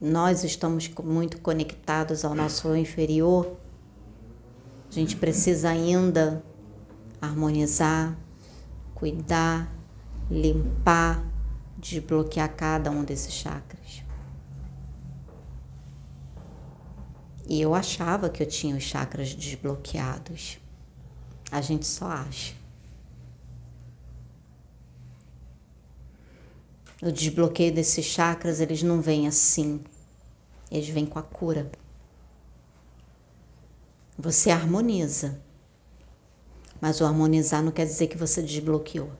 nós 0.01 0.43
estamos 0.43 0.89
muito 1.05 1.41
conectados 1.41 2.25
ao 2.25 2.35
nosso 2.35 2.75
inferior. 2.75 3.57
A 4.91 4.93
gente 4.93 5.17
precisa 5.17 5.71
ainda 5.71 6.43
harmonizar, 7.21 8.19
cuidar, 8.95 9.73
limpar, 10.29 11.25
desbloquear 11.83 12.55
cada 12.55 12.91
um 12.91 13.03
desses 13.03 13.35
chakras. 13.35 14.05
E 17.49 17.61
eu 17.61 17.75
achava 17.75 18.31
que 18.31 18.43
eu 18.43 18.47
tinha 18.47 18.77
os 18.77 18.85
chakras 18.85 19.35
desbloqueados. 19.35 20.59
A 21.51 21.61
gente 21.61 21.85
só 21.87 22.07
acha. 22.07 22.55
O 27.03 27.11
desbloqueio 27.11 27.75
desses 27.75 28.05
chakras, 28.07 28.61
eles 28.61 28.83
não 28.85 29.03
vêm 29.03 29.27
assim. 29.27 29.83
Eles 30.71 30.89
vêm 30.89 31.05
com 31.05 31.19
a 31.19 31.23
cura. 31.23 31.71
Você 34.17 34.53
harmoniza. 34.53 35.43
Mas 36.81 37.01
o 37.01 37.05
harmonizar 37.05 37.61
não 37.61 37.73
quer 37.73 37.87
dizer 37.87 38.07
que 38.07 38.17
você 38.17 38.41
desbloqueou. 38.41 39.11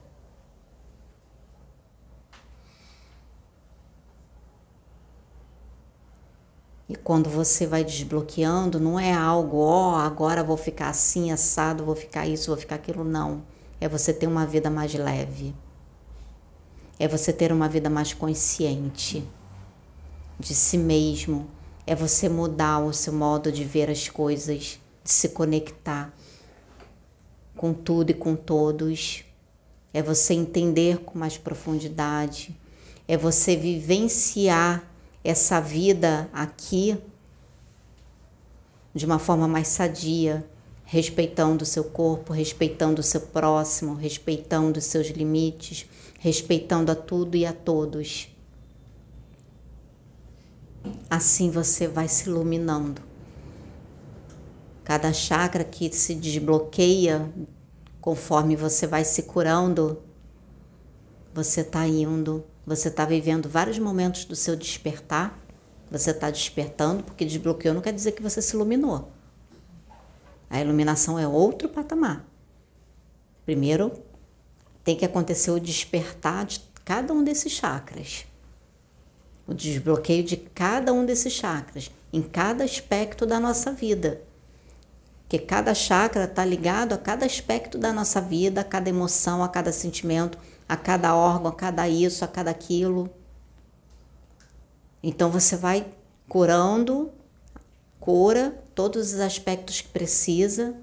E 6.93 6.95
quando 6.95 7.27
você 7.27 7.65
vai 7.65 7.83
desbloqueando, 7.83 8.79
não 8.79 8.99
é 8.99 9.11
algo, 9.11 9.57
ó, 9.57 9.93
oh, 9.93 9.95
agora 9.95 10.43
vou 10.43 10.55
ficar 10.55 10.89
assim, 10.89 11.31
assado, 11.31 11.83
vou 11.83 11.95
ficar 11.95 12.27
isso, 12.27 12.51
vou 12.51 12.55
ficar 12.57 12.75
aquilo, 12.75 13.03
não. 13.03 13.41
É 13.81 13.89
você 13.89 14.13
ter 14.13 14.27
uma 14.27 14.45
vida 14.45 14.69
mais 14.69 14.93
leve. 14.93 15.55
É 16.99 17.07
você 17.07 17.33
ter 17.33 17.51
uma 17.51 17.67
vida 17.67 17.89
mais 17.89 18.13
consciente 18.13 19.27
de 20.39 20.53
si 20.53 20.77
mesmo. 20.77 21.47
É 21.87 21.95
você 21.95 22.29
mudar 22.29 22.77
o 22.77 22.93
seu 22.93 23.11
modo 23.11 23.51
de 23.51 23.63
ver 23.63 23.89
as 23.89 24.07
coisas, 24.07 24.79
de 25.03 25.11
se 25.11 25.29
conectar 25.29 26.13
com 27.57 27.73
tudo 27.73 28.11
e 28.11 28.13
com 28.13 28.35
todos. 28.35 29.25
É 29.91 30.03
você 30.03 30.35
entender 30.35 30.99
com 30.99 31.17
mais 31.17 31.39
profundidade. 31.39 32.55
É 33.07 33.17
você 33.17 33.55
vivenciar 33.55 34.92
essa 35.23 35.61
vida 35.61 36.29
aqui 36.33 36.97
de 38.93 39.05
uma 39.05 39.17
forma 39.17 39.47
mais 39.47 39.69
sadia, 39.69 40.45
respeitando 40.83 41.63
o 41.63 41.65
seu 41.65 41.83
corpo, 41.83 42.33
respeitando 42.33 42.99
o 42.99 43.03
seu 43.03 43.21
próximo, 43.21 43.95
respeitando 43.95 44.77
os 44.77 44.85
seus 44.85 45.07
limites, 45.07 45.87
respeitando 46.19 46.91
a 46.91 46.95
tudo 46.95 47.35
e 47.35 47.45
a 47.45 47.53
todos. 47.53 48.27
Assim 51.09 51.49
você 51.49 51.87
vai 51.87 52.07
se 52.07 52.29
iluminando. 52.29 53.01
Cada 54.83 55.13
chakra 55.13 55.63
que 55.63 55.89
se 55.95 56.13
desbloqueia 56.13 57.31
conforme 58.01 58.55
você 58.55 58.85
vai 58.85 59.05
se 59.05 59.23
curando, 59.23 60.01
você 61.33 61.61
está 61.61 61.87
indo 61.87 62.43
você 62.65 62.87
está 62.87 63.05
vivendo 63.05 63.49
vários 63.49 63.77
momentos 63.77 64.25
do 64.25 64.35
seu 64.35 64.55
despertar. 64.55 65.37
Você 65.91 66.11
está 66.11 66.31
despertando, 66.31 67.03
porque 67.03 67.25
desbloqueou 67.25 67.73
não 67.73 67.81
quer 67.81 67.93
dizer 67.93 68.13
que 68.13 68.23
você 68.23 68.41
se 68.41 68.55
iluminou. 68.55 69.11
A 70.49 70.61
iluminação 70.61 71.19
é 71.19 71.27
outro 71.27 71.67
patamar. 71.67 72.25
Primeiro, 73.45 73.91
tem 74.83 74.95
que 74.95 75.05
acontecer 75.05 75.51
o 75.51 75.59
despertar 75.59 76.45
de 76.45 76.61
cada 76.85 77.13
um 77.13 77.23
desses 77.23 77.51
chakras. 77.51 78.25
O 79.45 79.53
desbloqueio 79.53 80.23
de 80.23 80.37
cada 80.37 80.93
um 80.93 81.05
desses 81.05 81.33
chakras, 81.33 81.91
em 82.13 82.21
cada 82.21 82.63
aspecto 82.63 83.25
da 83.25 83.39
nossa 83.39 83.71
vida. 83.71 84.21
Que 85.27 85.37
cada 85.37 85.73
chakra 85.73 86.25
está 86.25 86.45
ligado 86.45 86.93
a 86.93 86.97
cada 86.97 87.25
aspecto 87.25 87.77
da 87.77 87.91
nossa 87.91 88.21
vida, 88.21 88.61
a 88.61 88.63
cada 88.63 88.89
emoção, 88.89 89.43
a 89.43 89.49
cada 89.49 89.71
sentimento 89.71 90.37
a 90.67 90.77
cada 90.77 91.15
órgão, 91.15 91.47
a 91.51 91.55
cada 91.55 91.87
isso, 91.87 92.23
a 92.23 92.27
cada 92.27 92.51
aquilo. 92.51 93.09
Então 95.01 95.29
você 95.29 95.55
vai 95.57 95.85
curando, 96.27 97.11
cura 97.99 98.51
todos 98.73 99.13
os 99.13 99.19
aspectos 99.19 99.81
que 99.81 99.89
precisa 99.89 100.75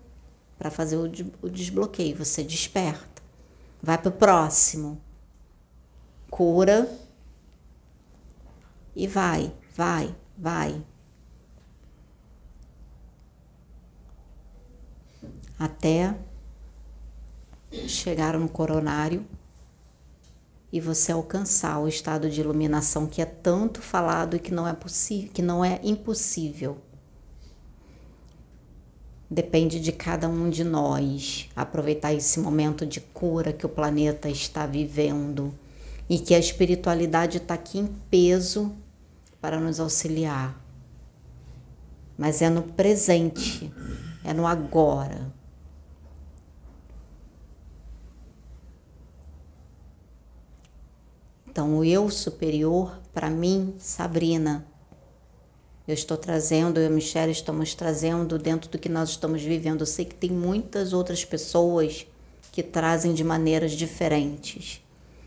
para 0.59 0.71
fazer 0.71 0.97
o 0.97 1.49
desbloqueio. 1.49 2.17
Você 2.17 2.43
desperta, 2.45 3.23
vai 3.83 3.97
para 3.97 4.11
o 4.11 4.13
próximo, 4.13 5.01
cura 6.31 6.89
E 8.95 9.07
vai, 9.07 9.53
vai, 9.75 10.15
vai. 10.37 10.85
Até 15.59 16.15
chegar 17.87 18.39
no 18.39 18.49
coronário 18.49 19.27
e 20.73 20.81
você 20.81 21.13
alcançar 21.13 21.81
o 21.81 21.89
estado 21.89 22.31
de 22.31 22.41
iluminação 22.41 23.07
que 23.07 23.21
é 23.21 23.25
tanto 23.25 23.81
falado 23.81 24.37
e 24.37 24.39
que 24.39 24.53
não 24.53 24.67
é 24.67 24.73
possível, 24.73 25.31
que 25.33 25.43
não 25.43 25.65
é 25.65 25.81
impossível. 25.83 26.79
Depende 29.29 29.81
de 29.81 29.93
cada 29.93 30.29
um 30.29 30.51
de 30.51 30.65
nós 30.65 31.49
aproveitar 31.55 32.13
esse 32.13 32.41
momento 32.41 32.85
de 32.85 33.01
cura 33.01 33.53
que 33.53 33.67
o 33.67 33.69
planeta 33.69 34.29
está 34.29 34.67
vivendo 34.67 35.55
e 36.09 36.19
que 36.19 36.35
a 36.35 36.39
espiritualidade 36.39 37.39
está 37.39 37.55
aqui 37.55 37.79
em 37.79 37.87
peso 38.11 38.75
para 39.41 39.61
nos 39.61 39.79
auxiliar. 39.79 40.61
Mas 42.19 42.43
é 42.43 42.51
no 42.51 42.63
presente, 42.63 43.73
é 44.25 44.33
no 44.33 44.47
agora. 44.47 45.33
Então, 51.51 51.79
o 51.79 51.85
eu 51.85 52.09
superior, 52.09 52.97
para 53.13 53.29
mim, 53.29 53.75
Sabrina, 53.77 54.65
eu 55.87 55.93
estou 55.93 56.17
trazendo, 56.17 56.79
eu 56.79 56.85
e 56.85 56.87
a 56.87 56.91
Michelle 56.91 57.33
estamos 57.33 57.75
trazendo 57.75 58.39
dentro 58.39 58.71
do 58.71 58.79
que 58.79 58.89
nós 58.89 59.09
estamos 59.09 59.43
vivendo. 59.43 59.81
Eu 59.81 59.87
sei 59.87 60.05
que 60.05 60.15
tem 60.15 60.31
muitas 60.31 60.93
outras 60.93 61.25
pessoas 61.25 62.07
que 62.53 62.63
trazem 62.63 63.13
de 63.13 63.25
maneiras 63.25 63.73
diferentes. 63.73 64.81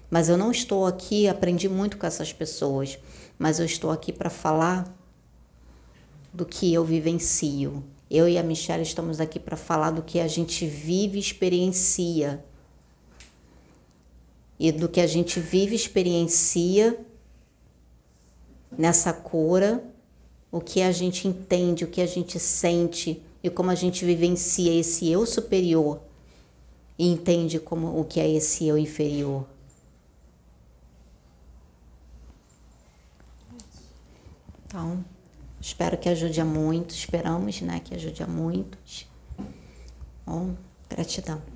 Mas 0.10 0.30
eu 0.30 0.38
não 0.38 0.50
estou 0.50 0.86
aqui, 0.86 1.28
aprendi 1.28 1.68
muito 1.68 1.98
com 1.98 2.08
essas 2.08 2.32
pessoas, 2.32 2.98
mas 3.38 3.60
eu 3.60 3.66
estou 3.66 3.92
aqui 3.92 4.14
para 4.14 4.30
falar 4.30 4.88
do 6.34 6.46
que 6.46 6.74
eu 6.74 6.86
vivencio. 6.86 7.84
Eu 8.10 8.30
e 8.30 8.38
a 8.38 8.44
Michelle 8.44 8.84
estamos 8.84 9.20
aqui 9.20 9.42
para 9.42 9.58
falar 9.58 9.92
do 9.92 10.02
que 10.02 10.22
a 10.22 10.28
gente 10.28 10.66
vive 10.66 11.18
e 11.18 11.22
experiencia. 11.22 12.46
E 14.60 14.72
do 14.72 14.88
que 14.88 15.02
a 15.02 15.08
gente 15.08 15.40
vive 15.40 15.76
experiencia 15.76 17.00
nessa 18.78 19.12
cura 19.14 19.84
o 20.54 20.62
que 20.62 20.84
a 20.84 20.92
gente 20.92 21.28
entende, 21.28 21.84
o 21.84 21.88
que 21.88 22.00
a 22.00 22.06
gente 22.06 22.40
sente 22.40 23.20
e 23.42 23.50
como 23.50 23.72
a 23.72 23.76
gente 23.76 24.06
vivencia 24.06 24.72
esse 24.80 25.10
eu 25.10 25.26
superior 25.26 26.00
e 26.98 27.08
entende 27.12 27.60
como 27.60 28.00
o 28.00 28.06
que 28.06 28.20
é 28.20 28.30
esse 28.30 28.68
eu 28.68 28.78
inferior. 28.78 29.48
Então, 34.68 35.04
espero 35.60 35.98
que 35.98 36.08
ajude 36.08 36.40
a 36.40 36.46
muitos, 36.46 36.98
esperamos, 36.98 37.60
né, 37.62 37.80
que 37.80 37.96
ajude 37.96 38.22
a 38.22 38.28
muitos. 38.28 39.08
Bom, 40.24 40.56
gratidão. 40.88 41.53